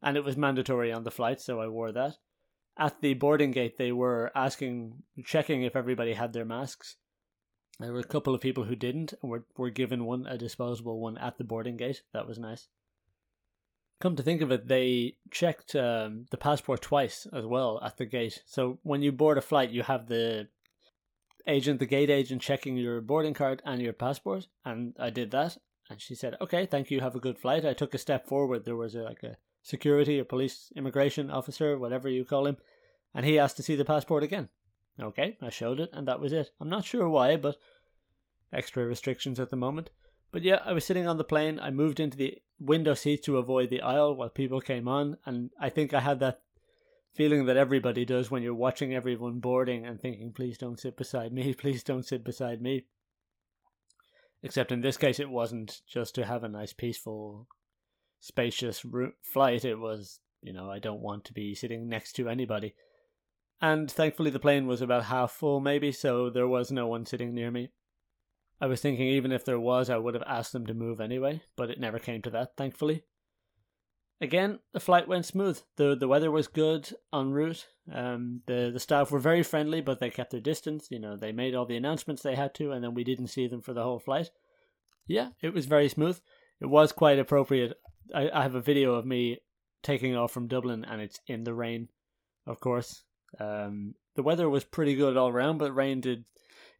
and 0.00 0.16
it 0.16 0.24
was 0.24 0.36
mandatory 0.36 0.92
on 0.92 1.02
the 1.02 1.10
flight, 1.10 1.40
so 1.40 1.60
I 1.60 1.66
wore 1.66 1.90
that. 1.90 2.16
At 2.78 3.00
the 3.00 3.14
boarding 3.14 3.50
gate, 3.50 3.76
they 3.76 3.90
were 3.90 4.30
asking, 4.36 5.02
checking 5.24 5.62
if 5.62 5.74
everybody 5.74 6.12
had 6.12 6.32
their 6.32 6.44
masks, 6.44 6.96
there 7.78 7.92
were 7.92 8.00
a 8.00 8.04
couple 8.04 8.34
of 8.34 8.40
people 8.40 8.64
who 8.64 8.76
didn't 8.76 9.12
and 9.20 9.30
were, 9.30 9.44
were 9.56 9.70
given 9.70 10.04
one, 10.04 10.26
a 10.26 10.38
disposable 10.38 11.00
one, 11.00 11.18
at 11.18 11.38
the 11.38 11.44
boarding 11.44 11.76
gate. 11.76 12.02
That 12.12 12.26
was 12.26 12.38
nice. 12.38 12.68
Come 14.00 14.16
to 14.16 14.22
think 14.22 14.42
of 14.42 14.50
it, 14.50 14.68
they 14.68 15.16
checked 15.30 15.74
um, 15.74 16.26
the 16.30 16.36
passport 16.36 16.82
twice 16.82 17.26
as 17.32 17.46
well 17.46 17.80
at 17.82 17.96
the 17.96 18.04
gate. 18.04 18.42
So 18.46 18.78
when 18.82 19.02
you 19.02 19.10
board 19.10 19.38
a 19.38 19.42
flight, 19.42 19.70
you 19.70 19.82
have 19.82 20.06
the 20.06 20.48
agent, 21.46 21.78
the 21.80 21.86
gate 21.86 22.10
agent, 22.10 22.42
checking 22.42 22.76
your 22.76 23.00
boarding 23.00 23.34
card 23.34 23.62
and 23.64 23.80
your 23.80 23.94
passport. 23.94 24.48
And 24.64 24.94
I 24.98 25.10
did 25.10 25.30
that. 25.30 25.56
And 25.88 26.00
she 26.00 26.14
said, 26.14 26.36
okay, 26.40 26.66
thank 26.66 26.90
you, 26.90 27.00
have 27.00 27.14
a 27.14 27.20
good 27.20 27.38
flight. 27.38 27.64
I 27.64 27.72
took 27.72 27.94
a 27.94 27.98
step 27.98 28.26
forward. 28.26 28.64
There 28.64 28.76
was 28.76 28.94
a, 28.94 29.02
like 29.02 29.22
a 29.22 29.36
security 29.62 30.20
or 30.20 30.24
police 30.24 30.72
immigration 30.76 31.30
officer, 31.30 31.78
whatever 31.78 32.08
you 32.08 32.24
call 32.24 32.46
him. 32.46 32.56
And 33.14 33.24
he 33.24 33.38
asked 33.38 33.56
to 33.56 33.62
see 33.62 33.76
the 33.76 33.84
passport 33.84 34.22
again. 34.22 34.48
Okay, 35.00 35.36
I 35.42 35.50
showed 35.50 35.80
it, 35.80 35.90
and 35.92 36.08
that 36.08 36.20
was 36.20 36.32
it. 36.32 36.50
I'm 36.60 36.70
not 36.70 36.84
sure 36.84 37.08
why, 37.08 37.36
but 37.36 37.56
extra 38.52 38.86
restrictions 38.86 39.38
at 39.38 39.50
the 39.50 39.56
moment. 39.56 39.90
But 40.32 40.42
yeah, 40.42 40.60
I 40.64 40.72
was 40.72 40.84
sitting 40.84 41.06
on 41.06 41.18
the 41.18 41.24
plane. 41.24 41.60
I 41.60 41.70
moved 41.70 42.00
into 42.00 42.16
the 42.16 42.38
window 42.58 42.94
seat 42.94 43.22
to 43.24 43.36
avoid 43.36 43.70
the 43.70 43.82
aisle 43.82 44.14
while 44.14 44.30
people 44.30 44.60
came 44.60 44.88
on, 44.88 45.18
and 45.26 45.50
I 45.60 45.68
think 45.68 45.92
I 45.92 46.00
had 46.00 46.20
that 46.20 46.40
feeling 47.14 47.46
that 47.46 47.56
everybody 47.56 48.04
does 48.04 48.30
when 48.30 48.42
you're 48.42 48.54
watching 48.54 48.94
everyone 48.94 49.40
boarding 49.40 49.86
and 49.86 50.00
thinking, 50.00 50.32
please 50.32 50.58
don't 50.58 50.78
sit 50.78 50.96
beside 50.96 51.32
me, 51.32 51.54
please 51.58 51.82
don't 51.82 52.06
sit 52.06 52.24
beside 52.24 52.60
me. 52.60 52.84
Except 54.42 54.70
in 54.70 54.82
this 54.82 54.96
case, 54.96 55.18
it 55.18 55.30
wasn't 55.30 55.80
just 55.88 56.14
to 56.14 56.26
have 56.26 56.44
a 56.44 56.48
nice, 56.48 56.72
peaceful, 56.72 57.48
spacious 58.20 58.84
flight. 59.22 59.64
It 59.64 59.78
was, 59.78 60.20
you 60.42 60.52
know, 60.52 60.70
I 60.70 60.78
don't 60.78 61.00
want 61.00 61.24
to 61.24 61.32
be 61.32 61.54
sitting 61.54 61.88
next 61.88 62.12
to 62.16 62.28
anybody. 62.28 62.74
And 63.60 63.90
thankfully, 63.90 64.30
the 64.30 64.38
plane 64.38 64.66
was 64.66 64.82
about 64.82 65.04
half 65.04 65.32
full, 65.32 65.60
maybe, 65.60 65.90
so 65.92 66.28
there 66.30 66.48
was 66.48 66.70
no 66.70 66.86
one 66.86 67.06
sitting 67.06 67.34
near 67.34 67.50
me. 67.50 67.70
I 68.60 68.66
was 68.66 68.80
thinking 68.80 69.06
even 69.06 69.32
if 69.32 69.44
there 69.44 69.60
was, 69.60 69.90
I 69.90 69.96
would 69.98 70.14
have 70.14 70.22
asked 70.26 70.52
them 70.52 70.66
to 70.66 70.74
move 70.74 71.00
anyway, 71.00 71.42
but 71.56 71.70
it 71.70 71.80
never 71.80 71.98
came 71.98 72.22
to 72.22 72.30
that, 72.30 72.56
thankfully. 72.56 73.04
again, 74.20 74.58
the 74.72 74.80
flight 74.80 75.08
went 75.08 75.26
smooth. 75.26 75.60
the 75.76 75.94
The 75.94 76.08
weather 76.08 76.30
was 76.30 76.48
good 76.48 76.90
en 77.12 77.30
route. 77.32 77.66
Um, 77.92 78.42
the 78.46 78.70
the 78.72 78.80
staff 78.80 79.10
were 79.10 79.18
very 79.18 79.42
friendly, 79.42 79.80
but 79.80 80.00
they 80.00 80.10
kept 80.10 80.30
their 80.30 80.40
distance. 80.40 80.88
You 80.90 80.98
know, 80.98 81.16
they 81.16 81.32
made 81.32 81.54
all 81.54 81.66
the 81.66 81.76
announcements 81.76 82.22
they 82.22 82.34
had 82.34 82.54
to, 82.54 82.72
and 82.72 82.82
then 82.82 82.94
we 82.94 83.04
didn't 83.04 83.28
see 83.28 83.46
them 83.46 83.60
for 83.60 83.74
the 83.74 83.82
whole 83.82 83.98
flight. 83.98 84.30
Yeah, 85.06 85.30
it 85.40 85.54
was 85.54 85.66
very 85.66 85.88
smooth. 85.88 86.18
It 86.60 86.66
was 86.66 86.92
quite 86.92 87.18
appropriate. 87.18 87.78
I, 88.14 88.30
I 88.32 88.42
have 88.42 88.54
a 88.54 88.60
video 88.60 88.94
of 88.94 89.06
me 89.06 89.38
taking 89.82 90.16
off 90.16 90.32
from 90.32 90.48
Dublin, 90.48 90.84
and 90.84 91.00
it's 91.00 91.20
in 91.26 91.44
the 91.44 91.54
rain, 91.54 91.88
of 92.46 92.60
course. 92.60 93.04
Um, 93.38 93.94
the 94.14 94.22
weather 94.22 94.48
was 94.48 94.64
pretty 94.64 94.94
good 94.94 95.16
all 95.16 95.28
around, 95.28 95.58
but 95.58 95.74
rain 95.74 96.00
did. 96.00 96.24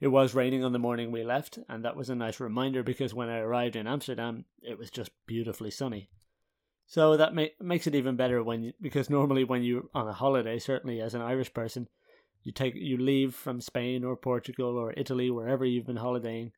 It 0.00 0.08
was 0.08 0.34
raining 0.34 0.62
on 0.62 0.72
the 0.72 0.78
morning 0.78 1.10
we 1.10 1.24
left, 1.24 1.58
and 1.68 1.84
that 1.84 1.96
was 1.96 2.10
a 2.10 2.14
nice 2.14 2.38
reminder 2.38 2.82
because 2.82 3.14
when 3.14 3.30
I 3.30 3.38
arrived 3.38 3.76
in 3.76 3.86
Amsterdam, 3.86 4.44
it 4.62 4.78
was 4.78 4.90
just 4.90 5.10
beautifully 5.26 5.70
sunny. 5.70 6.10
So 6.86 7.16
that 7.16 7.34
ma- 7.34 7.46
makes 7.60 7.86
it 7.86 7.94
even 7.94 8.16
better 8.16 8.42
when 8.42 8.62
you, 8.62 8.72
because 8.80 9.10
normally 9.10 9.42
when 9.42 9.62
you're 9.62 9.84
on 9.94 10.06
a 10.06 10.12
holiday, 10.12 10.58
certainly 10.58 11.00
as 11.00 11.14
an 11.14 11.22
Irish 11.22 11.52
person, 11.52 11.88
you 12.42 12.52
take 12.52 12.74
you 12.76 12.96
leave 12.96 13.34
from 13.34 13.60
Spain 13.60 14.04
or 14.04 14.16
Portugal 14.16 14.78
or 14.78 14.94
Italy 14.96 15.30
wherever 15.30 15.64
you've 15.64 15.86
been 15.86 15.96
holidaying 15.96 16.52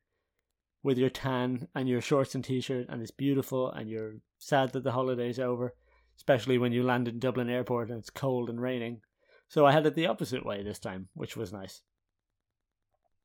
with 0.83 0.97
your 0.97 1.09
tan 1.09 1.67
and 1.73 1.89
your 1.89 1.99
shorts 1.99 2.35
and 2.35 2.43
t-shirt 2.43 2.85
and 2.89 3.01
it's 3.01 3.11
beautiful 3.11 3.71
and 3.71 3.89
you're 3.89 4.17
sad 4.37 4.71
that 4.73 4.83
the 4.83 4.91
holiday's 4.91 5.39
over, 5.39 5.73
especially 6.15 6.57
when 6.57 6.71
you 6.71 6.83
land 6.83 7.07
in 7.07 7.19
Dublin 7.19 7.49
airport 7.49 7.89
and 7.89 7.97
it's 7.97 8.11
cold 8.11 8.49
and 8.49 8.61
raining. 8.61 9.01
So 9.49 9.65
I 9.65 9.71
had 9.71 9.85
it 9.87 9.95
the 9.95 10.05
opposite 10.05 10.45
way 10.45 10.63
this 10.63 10.79
time, 10.79 11.09
which 11.15 11.35
was 11.35 11.51
nice. 11.51 11.81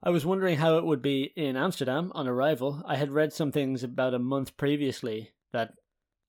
I 0.02 0.10
was 0.10 0.26
wondering 0.26 0.56
how 0.56 0.78
it 0.78 0.84
would 0.84 1.02
be 1.02 1.32
in 1.36 1.56
Amsterdam 1.56 2.10
on 2.14 2.26
arrival. 2.26 2.82
I 2.86 2.96
had 2.96 3.10
read 3.10 3.32
some 3.32 3.52
things 3.52 3.82
about 3.82 4.14
a 4.14 4.18
month 4.18 4.56
previously 4.56 5.30
that 5.52 5.74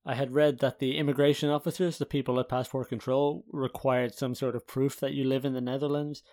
I 0.06 0.16
had 0.16 0.34
read 0.34 0.60
that 0.60 0.80
the 0.80 0.98
immigration 0.98 1.50
officers, 1.50 1.98
the 1.98 2.06
people 2.06 2.40
at 2.40 2.50
passport 2.50 2.90
control, 2.90 3.46
required 3.52 4.14
some 4.14 4.36
sort 4.36 4.56
of 4.56 4.68
proof 4.68 5.00
that 5.00 5.14
you 5.14 5.24
live 5.24 5.46
in 5.46 5.54
the 5.54 5.62
Netherlands, 5.62 6.24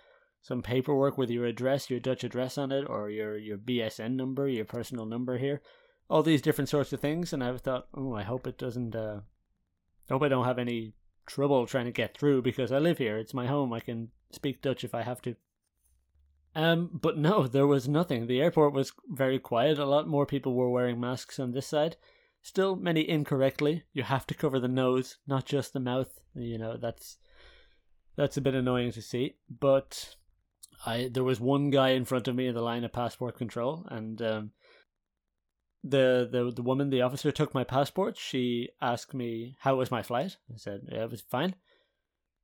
some 0.41 0.61
paperwork 0.61 1.17
with 1.17 1.31
your 1.31 1.47
address, 1.47 1.89
your 1.89 2.01
Dutch 2.01 2.25
address 2.25 2.59
on 2.59 2.73
it, 2.73 2.85
or 2.89 3.11
your, 3.11 3.39
your 3.39 3.59
BSN 3.59 4.15
number, 4.15 4.49
your 4.49 4.65
personal 4.65 5.07
number 5.07 5.39
here, 5.39 5.63
all 6.11 6.23
these 6.23 6.43
different 6.43 6.69
sorts 6.69 6.93
of 6.93 7.01
things. 7.01 7.33
And 7.33 7.43
I 7.43 7.57
thought, 7.57 7.87
oh, 7.95 8.13
I 8.13 8.25
hope 8.25 8.47
it 8.47 8.59
doesn't, 8.59 8.95
uh, 8.95 9.21
I 10.11 10.13
hope 10.13 10.23
I 10.23 10.29
don't 10.29 10.47
have 10.47 10.59
any 10.59 10.95
trouble 11.27 11.67
trying 11.67 11.87
to 11.87 11.93
get 11.93 12.17
through 12.17 12.43
because 12.43 12.73
I 12.73 12.79
live 12.79 12.99
here. 12.99 13.19
It's 13.19 13.35
my 13.35 13.47
home. 13.47 13.73
I 13.73 13.81
can 13.81 14.11
speak 14.31 14.63
Dutch 14.63 14.85
if 14.85 14.95
I 14.95 15.03
have 15.03 15.23
to. 15.23 15.37
Um, 16.55 16.91
but 16.93 17.17
no, 17.17 17.47
there 17.47 17.67
was 17.67 17.89
nothing. 17.89 18.27
The 18.27 18.41
airport 18.41 18.75
was 18.75 18.93
very 19.09 19.39
quiet. 19.39 19.79
A 19.79 19.87
lot 19.87 20.07
more 20.07 20.27
people 20.27 20.55
were 20.55 20.71
wearing 20.71 21.01
masks 21.01 21.39
on 21.39 21.53
this 21.53 21.67
side. 21.67 21.97
Still 22.43 22.77
many 22.77 23.09
incorrectly. 23.09 23.85
You 23.93 24.03
have 24.03 24.27
to 24.27 24.35
cover 24.35 24.61
the 24.61 24.69
nose, 24.69 25.19
not 25.27 25.47
just 25.47 25.73
the 25.73 25.81
mouth. 25.81 26.21
You 26.35 26.59
know, 26.59 26.77
that's 26.77 27.19
that's 28.17 28.37
a 28.37 28.43
bit 28.43 28.55
annoying 28.55 28.93
to 28.93 29.03
see. 29.03 29.37
But 29.49 30.17
I 30.85 31.09
there 31.11 31.25
was 31.25 31.41
one 31.41 31.71
guy 31.71 31.91
in 31.91 32.05
front 32.05 32.29
of 32.29 32.35
me 32.35 32.49
in 32.49 32.55
the 32.55 32.63
line 32.63 32.85
of 32.85 32.93
passport 32.93 33.37
control 33.37 33.87
and 33.91 34.21
um, 34.21 34.51
the 35.85 36.29
the 36.31 36.53
the 36.55 36.63
woman, 36.63 36.91
the 36.91 37.03
officer 37.03 37.33
took 37.33 37.55
my 37.55 37.65
passport. 37.65 38.17
She 38.17 38.71
asked 38.81 39.15
me 39.15 39.57
how 39.61 39.77
was 39.77 39.91
my 39.91 40.03
flight. 40.03 40.37
I 40.53 40.57
said, 40.57 40.83
Yeah, 40.91 41.05
it 41.05 41.11
was 41.11 41.23
fine. 41.23 41.55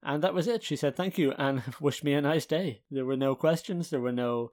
And 0.02 0.22
that 0.22 0.34
was 0.34 0.46
it. 0.46 0.62
She 0.62 0.76
said 0.76 0.96
thank 0.96 1.18
you 1.18 1.32
and 1.32 1.62
wished 1.80 2.04
me 2.04 2.14
a 2.14 2.20
nice 2.20 2.46
day. 2.46 2.82
There 2.90 3.04
were 3.04 3.16
no 3.16 3.34
questions, 3.34 3.90
there 3.90 4.00
were 4.00 4.12
no 4.12 4.52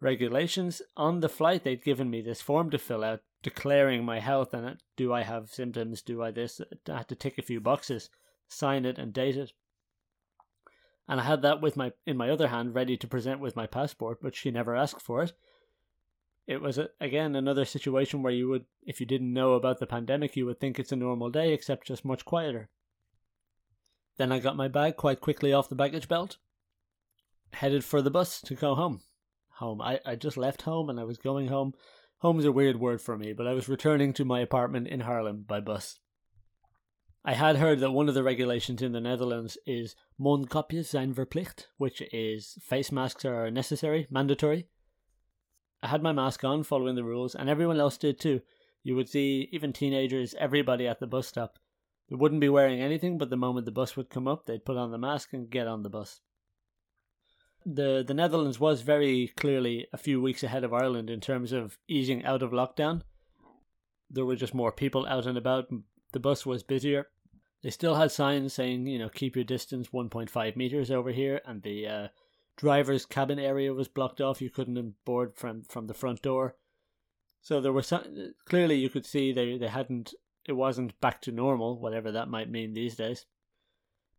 regulations. 0.00 0.82
On 0.96 1.20
the 1.20 1.28
flight 1.28 1.64
they'd 1.64 1.84
given 1.84 2.10
me 2.10 2.20
this 2.20 2.42
form 2.42 2.70
to 2.70 2.78
fill 2.78 3.04
out 3.04 3.20
declaring 3.42 4.04
my 4.04 4.20
health 4.20 4.52
and 4.52 4.78
do 4.96 5.12
I 5.12 5.22
have 5.22 5.50
symptoms, 5.50 6.02
do 6.02 6.22
I 6.22 6.30
this 6.30 6.60
I 6.88 6.96
had 6.96 7.08
to 7.08 7.14
tick 7.14 7.38
a 7.38 7.42
few 7.42 7.60
boxes, 7.60 8.10
sign 8.48 8.84
it 8.84 8.98
and 8.98 9.12
date 9.12 9.36
it. 9.36 9.52
And 11.08 11.20
I 11.20 11.24
had 11.24 11.42
that 11.42 11.60
with 11.60 11.76
my 11.76 11.92
in 12.06 12.16
my 12.16 12.30
other 12.30 12.48
hand 12.48 12.74
ready 12.74 12.96
to 12.96 13.06
present 13.06 13.40
with 13.40 13.56
my 13.56 13.66
passport, 13.66 14.18
but 14.20 14.34
she 14.34 14.50
never 14.50 14.74
asked 14.74 15.00
for 15.00 15.22
it. 15.22 15.32
It 16.46 16.60
was 16.60 16.78
uh, 16.78 16.88
again 17.00 17.34
another 17.34 17.64
situation 17.64 18.22
where 18.22 18.32
you 18.32 18.48
would 18.48 18.64
if 18.84 19.00
you 19.00 19.06
didn't 19.06 19.32
know 19.32 19.54
about 19.54 19.78
the 19.78 19.86
pandemic, 19.86 20.36
you 20.36 20.46
would 20.46 20.60
think 20.60 20.78
it's 20.78 20.92
a 20.92 20.96
normal 20.96 21.30
day 21.30 21.52
except 21.52 21.86
just 21.86 22.04
much 22.04 22.24
quieter. 22.24 22.68
Then 24.16 24.32
I 24.32 24.38
got 24.38 24.56
my 24.56 24.68
bag 24.68 24.96
quite 24.96 25.20
quickly 25.20 25.52
off 25.52 25.68
the 25.68 25.74
baggage 25.74 26.08
belt, 26.08 26.38
headed 27.52 27.84
for 27.84 28.00
the 28.00 28.10
bus 28.10 28.40
to 28.42 28.54
go 28.54 28.74
home. 28.74 29.02
Home. 29.58 29.80
I, 29.80 30.00
I 30.04 30.16
just 30.16 30.36
left 30.36 30.62
home 30.62 30.90
and 30.90 31.00
I 31.00 31.04
was 31.04 31.18
going 31.18 31.48
home 31.48 31.74
Home's 32.20 32.46
a 32.46 32.52
weird 32.52 32.80
word 32.80 33.02
for 33.02 33.18
me, 33.18 33.34
but 33.34 33.46
I 33.46 33.52
was 33.52 33.68
returning 33.68 34.14
to 34.14 34.24
my 34.24 34.40
apartment 34.40 34.88
in 34.88 35.00
Haarlem 35.00 35.46
by 35.46 35.60
bus. 35.60 35.98
I 37.22 37.34
had 37.34 37.56
heard 37.56 37.80
that 37.80 37.90
one 37.90 38.08
of 38.08 38.14
the 38.14 38.22
regulations 38.22 38.80
in 38.80 38.92
the 38.92 39.00
Netherlands 39.00 39.58
is 39.66 39.94
mondkapjes 40.18 40.88
zijn 40.88 41.14
verplicht, 41.14 41.68
which 41.76 42.00
is 42.12 42.58
face 42.62 42.90
masks 42.90 43.24
are 43.24 43.50
necessary, 43.50 44.06
mandatory. 44.10 44.68
I 45.82 45.88
had 45.88 46.02
my 46.02 46.12
mask 46.12 46.44
on, 46.44 46.62
following 46.62 46.94
the 46.94 47.04
rules, 47.04 47.34
and 47.34 47.48
everyone 47.48 47.80
else 47.80 47.96
did 47.98 48.18
too. 48.18 48.40
You 48.82 48.96
would 48.96 49.08
see 49.08 49.48
even 49.52 49.72
teenagers, 49.72 50.34
everybody 50.38 50.86
at 50.86 51.00
the 51.00 51.06
bus 51.06 51.26
stop. 51.26 51.58
They 52.08 52.16
wouldn't 52.16 52.40
be 52.40 52.48
wearing 52.48 52.80
anything, 52.80 53.18
but 53.18 53.30
the 53.30 53.36
moment 53.36 53.66
the 53.66 53.72
bus 53.72 53.96
would 53.96 54.10
come 54.10 54.28
up, 54.28 54.46
they'd 54.46 54.64
put 54.64 54.76
on 54.76 54.90
the 54.90 54.98
mask 54.98 55.32
and 55.32 55.50
get 55.50 55.66
on 55.66 55.82
the 55.82 55.90
bus 55.90 56.20
the 57.66 58.04
the 58.06 58.14
Netherlands 58.14 58.60
was 58.60 58.82
very 58.82 59.32
clearly 59.36 59.88
a 59.92 59.98
few 59.98 60.22
weeks 60.22 60.44
ahead 60.44 60.62
of 60.62 60.72
Ireland 60.72 61.10
in 61.10 61.20
terms 61.20 61.52
of 61.52 61.78
easing 61.88 62.24
out 62.24 62.42
of 62.42 62.52
lockdown. 62.52 63.02
There 64.08 64.24
were 64.24 64.36
just 64.36 64.54
more 64.54 64.70
people 64.70 65.04
out 65.06 65.26
and 65.26 65.36
about. 65.36 65.66
The 66.12 66.20
bus 66.20 66.46
was 66.46 66.62
busier. 66.62 67.08
They 67.62 67.70
still 67.70 67.96
had 67.96 68.12
signs 68.12 68.54
saying, 68.54 68.86
you 68.86 68.98
know, 68.98 69.08
keep 69.08 69.34
your 69.34 69.44
distance 69.44 69.88
1.5 69.88 70.56
meters 70.56 70.90
over 70.92 71.10
here, 71.10 71.40
and 71.44 71.62
the 71.62 71.86
uh, 71.88 72.08
driver's 72.56 73.06
cabin 73.06 73.38
area 73.38 73.72
was 73.72 73.88
blocked 73.88 74.20
off. 74.20 74.40
You 74.40 74.50
couldn't 74.50 75.04
board 75.04 75.34
from 75.34 75.62
from 75.62 75.86
the 75.86 75.94
front 75.94 76.22
door. 76.22 76.56
So 77.42 77.60
there 77.60 77.72
was 77.72 77.86
some, 77.86 78.34
clearly 78.44 78.76
you 78.76 78.90
could 78.90 79.06
see 79.06 79.32
they 79.32 79.56
they 79.56 79.68
hadn't 79.68 80.14
it 80.46 80.52
wasn't 80.52 81.00
back 81.00 81.20
to 81.22 81.32
normal, 81.32 81.78
whatever 81.78 82.12
that 82.12 82.28
might 82.28 82.50
mean 82.50 82.72
these 82.72 82.96
days. 82.96 83.26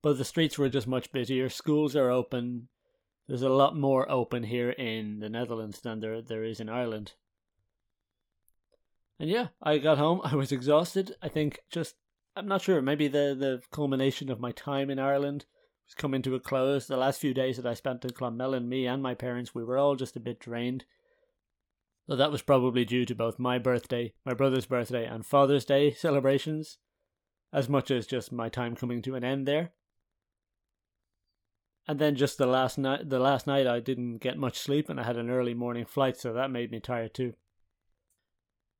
But 0.01 0.17
the 0.17 0.25
streets 0.25 0.57
were 0.57 0.69
just 0.69 0.87
much 0.87 1.11
busier. 1.11 1.49
Schools 1.49 1.95
are 1.95 2.09
open 2.09 2.67
there's 3.27 3.41
a 3.41 3.49
lot 3.49 3.75
more 3.75 4.09
open 4.09 4.43
here 4.43 4.69
in 4.69 5.19
the 5.19 5.29
Netherlands 5.29 5.81
than 5.81 5.99
there 5.99 6.21
there 6.21 6.43
is 6.43 6.59
in 6.59 6.69
Ireland. 6.69 7.13
And 9.19 9.29
yeah, 9.29 9.47
I 9.61 9.79
got 9.79 9.97
home. 9.97 10.21
I 10.23 10.35
was 10.35 10.51
exhausted. 10.51 11.15
I 11.21 11.27
think 11.27 11.59
just 11.69 11.95
I'm 12.35 12.47
not 12.47 12.61
sure. 12.61 12.81
Maybe 12.81 13.07
the 13.07 13.35
the 13.37 13.61
culmination 13.71 14.31
of 14.31 14.39
my 14.39 14.51
time 14.51 14.89
in 14.89 14.99
Ireland 14.99 15.45
was 15.87 15.95
coming 15.95 16.21
to 16.21 16.35
a 16.35 16.39
close. 16.39 16.87
The 16.87 16.97
last 16.97 17.19
few 17.19 17.33
days 17.33 17.57
that 17.57 17.65
I 17.65 17.73
spent 17.73 18.05
in 18.05 18.11
Clonmel, 18.11 18.53
and 18.53 18.69
me 18.69 18.85
and 18.85 19.01
my 19.01 19.13
parents, 19.13 19.55
we 19.55 19.63
were 19.63 19.77
all 19.77 19.95
just 19.95 20.15
a 20.15 20.21
bit 20.21 20.39
drained. 20.39 20.85
So 22.07 22.15
that 22.15 22.31
was 22.31 22.41
probably 22.41 22.85
due 22.85 23.05
to 23.05 23.15
both 23.15 23.39
my 23.39 23.57
birthday, 23.57 24.13
my 24.25 24.33
brother's 24.33 24.65
birthday, 24.65 25.05
and 25.05 25.25
Father's 25.25 25.65
Day 25.65 25.91
celebrations, 25.91 26.77
as 27.51 27.67
much 27.67 27.91
as 27.91 28.07
just 28.07 28.31
my 28.31 28.47
time 28.47 28.75
coming 28.75 29.01
to 29.01 29.15
an 29.15 29.23
end 29.23 29.47
there 29.47 29.71
and 31.87 31.99
then 31.99 32.15
just 32.15 32.37
the 32.37 32.45
last 32.45 32.77
night 32.77 33.09
the 33.09 33.19
last 33.19 33.47
night 33.47 33.65
I 33.65 33.79
didn't 33.79 34.17
get 34.17 34.37
much 34.37 34.59
sleep 34.59 34.89
and 34.89 34.99
I 34.99 35.03
had 35.03 35.17
an 35.17 35.29
early 35.29 35.53
morning 35.53 35.85
flight 35.85 36.17
so 36.17 36.33
that 36.33 36.51
made 36.51 36.71
me 36.71 36.79
tired 36.79 37.13
too. 37.13 37.33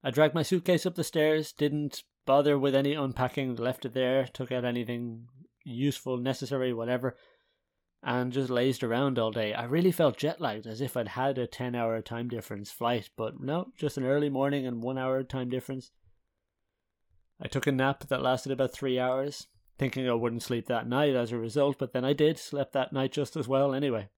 I 0.04 0.12
dragged 0.12 0.36
my 0.36 0.44
suitcase 0.44 0.86
up 0.86 0.96
the 0.96 1.04
stairs, 1.04 1.54
didn't 1.54 2.04
bother 2.26 2.60
with 2.60 2.76
any 2.76 2.94
unpacking, 2.94 3.56
left 3.56 3.86
it 3.86 3.94
there, 3.94 4.28
took 4.28 4.52
out 4.52 4.66
anything 4.66 5.28
useful, 5.68 6.18
necessary, 6.18 6.74
whatever, 6.74 7.16
and 8.04 8.32
just 8.32 8.50
lazed 8.50 8.84
around 8.84 9.20
all 9.20 9.32
day. 9.32 9.54
I 9.54 9.66
really 9.66 9.92
felt 9.92 10.18
jet 10.18 10.40
lagged 10.40 10.66
as 10.66 10.82
if 10.82 10.96
I'd 10.96 11.10
had 11.10 11.38
a 11.38 11.48
10 11.48 11.76
hour 11.76 12.02
time 12.02 12.30
difference 12.30 12.72
flight, 12.72 13.10
but 13.18 13.40
no, 13.40 13.68
just 13.78 13.98
an 13.98 14.06
early 14.06 14.30
morning 14.30 14.66
and 14.66 14.82
1 14.82 14.98
hour 14.98 15.24
time 15.24 15.50
difference. 15.50 15.92
I 17.42 17.48
took 17.48 17.68
a 17.68 17.72
nap 17.72 18.08
that 18.08 18.22
lasted 18.22 18.52
about 18.52 18.74
3 18.74 19.00
hours, 19.00 19.48
thinking 19.78 20.10
I 20.10 20.14
wouldn't 20.14 20.44
sleep 20.44 20.68
that 20.68 20.88
night 20.88 21.16
as 21.16 21.32
a 21.32 21.38
result, 21.38 21.78
but 21.78 21.94
then 21.94 22.06
I 22.06 22.14
did, 22.14 22.40
slept 22.40 22.74
that 22.74 22.94
night 22.94 23.12
just 23.12 23.36
as 23.36 23.48
well 23.48 23.74
anyway. 23.74 24.10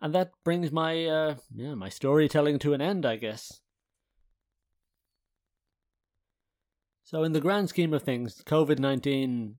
And 0.00 0.14
that 0.14 0.30
brings 0.44 0.70
my 0.70 1.06
uh, 1.06 1.34
yeah, 1.54 1.74
my 1.74 1.88
storytelling 1.88 2.58
to 2.60 2.72
an 2.72 2.80
end, 2.80 3.04
I 3.04 3.16
guess. 3.16 3.60
So 7.02 7.22
in 7.22 7.32
the 7.32 7.40
grand 7.40 7.70
scheme 7.70 7.94
of 7.94 8.02
things, 8.02 8.42
COVID-19 8.44 9.54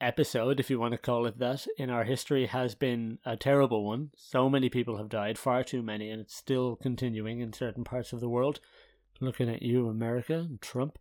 episode, 0.00 0.60
if 0.60 0.70
you 0.70 0.78
want 0.78 0.92
to 0.92 0.98
call 0.98 1.26
it 1.26 1.38
that, 1.38 1.66
in 1.78 1.90
our 1.90 2.04
history 2.04 2.46
has 2.46 2.74
been 2.74 3.18
a 3.24 3.36
terrible 3.36 3.84
one. 3.84 4.10
So 4.16 4.50
many 4.50 4.68
people 4.68 4.96
have 4.98 5.08
died, 5.08 5.38
far 5.38 5.64
too 5.64 5.82
many, 5.82 6.10
and 6.10 6.20
it's 6.20 6.36
still 6.36 6.76
continuing 6.76 7.40
in 7.40 7.52
certain 7.52 7.84
parts 7.84 8.12
of 8.12 8.20
the 8.20 8.28
world. 8.28 8.60
Looking 9.20 9.48
at 9.48 9.62
you, 9.62 9.88
America, 9.88 10.34
and 10.34 10.60
Trump. 10.60 10.98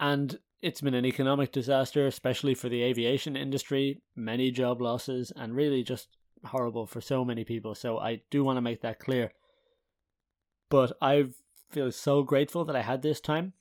And 0.00 0.38
it's 0.62 0.80
been 0.80 0.94
an 0.94 1.04
economic 1.04 1.52
disaster, 1.52 2.06
especially 2.06 2.54
for 2.54 2.68
the 2.68 2.82
aviation 2.82 3.36
industry, 3.36 4.02
many 4.14 4.50
job 4.50 4.80
losses, 4.80 5.32
and 5.36 5.54
really 5.54 5.82
just 5.82 6.08
horrible 6.44 6.86
for 6.86 7.00
so 7.00 7.24
many 7.24 7.44
people. 7.44 7.74
So 7.74 7.98
I 7.98 8.22
do 8.30 8.42
want 8.42 8.56
to 8.56 8.62
make 8.62 8.80
that 8.80 8.98
clear. 8.98 9.32
But 10.70 10.96
I 11.00 11.26
feel 11.70 11.92
so 11.92 12.22
grateful 12.22 12.64
that 12.64 12.76
I 12.76 12.82
had 12.82 13.02
this 13.02 13.20
time. 13.20 13.52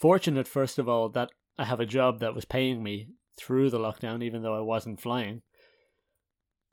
fortunate, 0.00 0.48
first 0.48 0.78
of 0.78 0.88
all, 0.88 1.10
that 1.10 1.30
I 1.60 1.64
have 1.64 1.78
a 1.78 1.84
job 1.84 2.20
that 2.20 2.34
was 2.34 2.46
paying 2.46 2.82
me 2.82 3.10
through 3.38 3.68
the 3.68 3.78
lockdown, 3.78 4.22
even 4.22 4.42
though 4.42 4.56
I 4.56 4.62
wasn't 4.62 4.98
flying. 4.98 5.42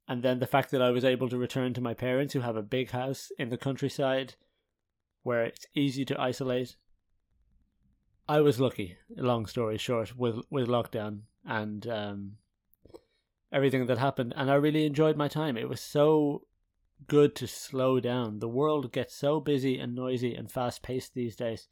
And 0.07 0.23
then 0.23 0.39
the 0.39 0.47
fact 0.47 0.71
that 0.71 0.81
I 0.81 0.91
was 0.91 1.03
able 1.03 1.27
to 1.27 1.37
return 1.37 1.73
to 1.73 1.81
my 1.81 1.93
parents, 1.93 2.33
who 2.33 2.39
have 2.39 2.55
a 2.55 2.61
big 2.61 2.91
house 2.91 3.29
in 3.37 3.49
the 3.49 3.57
countryside 3.57 4.35
where 5.23 5.43
it's 5.43 5.65
easy 5.75 6.05
to 6.05 6.21
isolate. 6.21 6.77
I 8.29 8.39
was 8.39 8.61
lucky, 8.61 8.95
long 9.09 9.45
story 9.45 9.77
short, 9.77 10.15
with, 10.15 10.37
with 10.49 10.69
lockdown 10.69 11.23
and 11.45 11.85
um, 11.87 12.31
everything 13.51 13.87
that 13.87 13.97
happened. 13.97 14.33
And 14.37 14.49
I 14.49 14.55
really 14.55 14.85
enjoyed 14.85 15.17
my 15.17 15.27
time. 15.27 15.57
It 15.57 15.67
was 15.67 15.81
so 15.81 16.43
good 17.07 17.35
to 17.35 17.47
slow 17.47 17.99
down. 17.99 18.39
The 18.39 18.47
world 18.47 18.93
gets 18.93 19.13
so 19.13 19.41
busy 19.41 19.79
and 19.79 19.93
noisy 19.93 20.33
and 20.33 20.49
fast 20.49 20.81
paced 20.81 21.13
these 21.13 21.35
days 21.35 21.67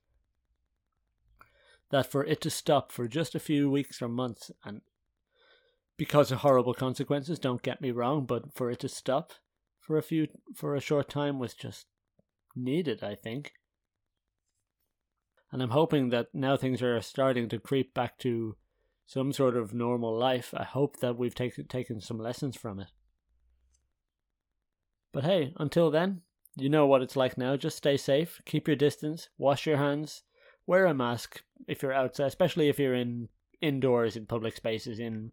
that 1.95 2.11
for 2.11 2.25
it 2.25 2.41
to 2.41 2.49
stop 2.49 2.91
for 2.91 3.07
just 3.07 3.35
a 3.35 3.39
few 3.39 3.71
weeks 3.71 4.01
or 4.01 4.09
months 4.09 4.51
and 4.65 4.81
because 5.95 6.29
of 6.29 6.39
horrible 6.39 6.73
consequences, 6.73 7.39
don't 7.39 7.61
get 7.61 7.79
me 7.79 7.89
wrong, 7.89 8.25
but 8.25 8.53
for 8.53 8.69
it 8.69 8.81
to 8.81 8.89
stop 8.89 9.31
for 9.79 9.97
a 9.97 10.01
few 10.01 10.27
for 10.53 10.75
a 10.75 10.81
short 10.81 11.07
time 11.07 11.39
was 11.39 11.53
just 11.53 11.85
needed, 12.53 13.01
I 13.01 13.15
think. 13.15 13.53
And 15.53 15.63
I'm 15.63 15.69
hoping 15.69 16.09
that 16.09 16.27
now 16.33 16.57
things 16.57 16.81
are 16.81 16.99
starting 16.99 17.47
to 17.47 17.59
creep 17.59 17.93
back 17.93 18.17
to 18.19 18.57
some 19.05 19.31
sort 19.31 19.55
of 19.55 19.73
normal 19.73 20.17
life. 20.17 20.53
I 20.53 20.65
hope 20.65 20.97
that 20.97 21.17
we've 21.17 21.33
taken 21.33 21.65
taken 21.67 22.01
some 22.01 22.19
lessons 22.19 22.57
from 22.57 22.81
it. 22.81 22.89
But 25.13 25.23
hey, 25.23 25.53
until 25.55 25.89
then, 25.91 26.23
you 26.57 26.67
know 26.67 26.87
what 26.87 27.01
it's 27.01 27.15
like 27.15 27.37
now. 27.37 27.55
Just 27.55 27.77
stay 27.77 27.95
safe, 27.95 28.41
keep 28.43 28.67
your 28.67 28.75
distance, 28.75 29.29
wash 29.37 29.65
your 29.65 29.77
hands, 29.77 30.23
wear 30.67 30.85
a 30.85 30.93
mask 30.93 31.43
if 31.67 31.81
you're 31.81 31.93
outside, 31.93 32.27
especially 32.27 32.69
if 32.69 32.79
you're 32.79 32.95
in 32.95 33.29
indoors 33.61 34.15
in 34.15 34.25
public 34.25 34.55
spaces, 34.55 34.99
in 34.99 35.31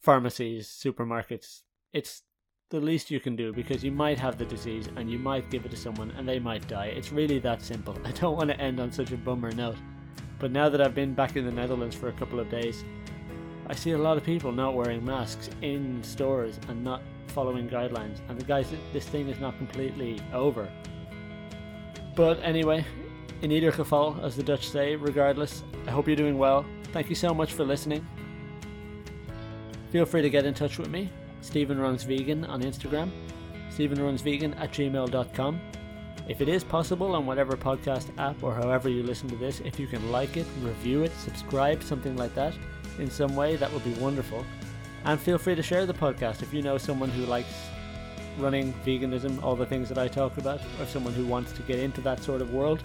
pharmacies, 0.00 0.68
supermarkets. 0.68 1.62
It's 1.92 2.22
the 2.70 2.80
least 2.80 3.10
you 3.10 3.20
can 3.20 3.36
do 3.36 3.52
because 3.52 3.84
you 3.84 3.92
might 3.92 4.18
have 4.18 4.38
the 4.38 4.46
disease 4.46 4.88
and 4.96 5.10
you 5.10 5.18
might 5.18 5.50
give 5.50 5.64
it 5.64 5.70
to 5.70 5.76
someone 5.76 6.10
and 6.12 6.26
they 6.28 6.38
might 6.38 6.66
die. 6.68 6.86
It's 6.86 7.12
really 7.12 7.38
that 7.40 7.62
simple. 7.62 7.96
I 8.04 8.12
don't 8.12 8.36
want 8.36 8.50
to 8.50 8.60
end 8.60 8.80
on 8.80 8.90
such 8.90 9.12
a 9.12 9.16
bummer 9.16 9.52
note. 9.52 9.76
But 10.38 10.50
now 10.50 10.68
that 10.68 10.80
I've 10.80 10.94
been 10.94 11.14
back 11.14 11.36
in 11.36 11.44
the 11.44 11.52
Netherlands 11.52 11.94
for 11.94 12.08
a 12.08 12.12
couple 12.12 12.40
of 12.40 12.50
days, 12.50 12.84
I 13.68 13.74
see 13.74 13.92
a 13.92 13.98
lot 13.98 14.16
of 14.16 14.24
people 14.24 14.50
not 14.50 14.74
wearing 14.74 15.04
masks 15.04 15.48
in 15.60 16.02
stores 16.02 16.58
and 16.68 16.82
not 16.82 17.00
following 17.28 17.68
guidelines. 17.68 18.18
And 18.28 18.38
the 18.38 18.44
guys, 18.44 18.72
this 18.92 19.06
thing 19.06 19.28
is 19.28 19.38
not 19.38 19.56
completely 19.56 20.20
over. 20.32 20.68
But 22.16 22.40
anyway, 22.42 22.84
in 23.42 23.52
either 23.52 23.72
geval, 23.72 24.18
as 24.22 24.36
the 24.36 24.42
Dutch 24.42 24.68
say, 24.68 24.96
regardless, 24.96 25.64
I 25.86 25.90
hope 25.90 26.06
you're 26.06 26.16
doing 26.16 26.38
well. 26.38 26.64
Thank 26.92 27.08
you 27.08 27.16
so 27.16 27.34
much 27.34 27.52
for 27.52 27.64
listening. 27.64 28.06
Feel 29.90 30.06
free 30.06 30.22
to 30.22 30.30
get 30.30 30.46
in 30.46 30.54
touch 30.54 30.78
with 30.78 30.88
me, 30.88 31.10
Stephen 31.42 31.78
Runs 31.78 32.04
Vegan 32.04 32.44
on 32.46 32.62
Instagram, 32.62 33.10
StephenRunsVegan 33.70 34.58
at 34.58 34.72
gmail.com. 34.72 35.60
If 36.28 36.40
it 36.40 36.48
is 36.48 36.62
possible 36.62 37.14
on 37.14 37.26
whatever 37.26 37.56
podcast 37.56 38.16
app 38.16 38.42
or 38.42 38.54
however 38.54 38.88
you 38.88 39.02
listen 39.02 39.28
to 39.28 39.36
this, 39.36 39.60
if 39.60 39.78
you 39.80 39.88
can 39.88 40.12
like 40.12 40.36
it, 40.36 40.46
review 40.60 41.02
it, 41.02 41.12
subscribe, 41.18 41.82
something 41.82 42.16
like 42.16 42.34
that, 42.36 42.54
in 42.98 43.10
some 43.10 43.34
way, 43.34 43.56
that 43.56 43.72
would 43.72 43.84
be 43.84 43.92
wonderful. 43.94 44.44
And 45.04 45.20
feel 45.20 45.36
free 45.36 45.56
to 45.56 45.62
share 45.62 45.84
the 45.84 45.94
podcast 45.94 46.42
if 46.42 46.54
you 46.54 46.62
know 46.62 46.78
someone 46.78 47.10
who 47.10 47.26
likes 47.26 47.52
running, 48.38 48.72
veganism, 48.86 49.42
all 49.42 49.56
the 49.56 49.66
things 49.66 49.88
that 49.88 49.98
I 49.98 50.08
talk 50.08 50.38
about, 50.38 50.60
or 50.80 50.86
someone 50.86 51.12
who 51.12 51.26
wants 51.26 51.52
to 51.52 51.62
get 51.62 51.78
into 51.78 52.00
that 52.02 52.22
sort 52.22 52.40
of 52.40 52.54
world. 52.54 52.80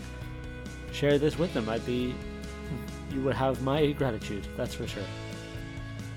Share 0.97 1.19
this 1.19 1.37
with 1.37 1.53
them. 1.53 1.69
I'd 1.69 1.85
be, 1.85 2.15
you 3.11 3.21
would 3.21 3.35
have 3.35 3.61
my 3.61 3.91
gratitude, 3.91 4.47
that's 4.57 4.73
for 4.73 4.87
sure. 4.87 5.03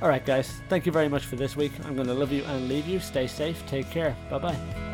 Alright, 0.01 0.25
guys, 0.25 0.63
thank 0.71 0.87
you 0.87 0.93
very 0.93 1.07
much 1.07 1.27
for 1.27 1.37
this 1.37 1.55
week. 1.55 1.73
I'm 1.85 1.95
going 1.95 2.09
to 2.09 2.15
love 2.15 2.33
you 2.33 2.45
and 2.45 2.67
leave 2.67 2.89
you. 2.89 2.99
Stay 2.99 3.27
safe. 3.27 3.63
Take 3.67 3.91
care. 3.91 4.17
Bye 4.31 4.39
bye. 4.39 4.90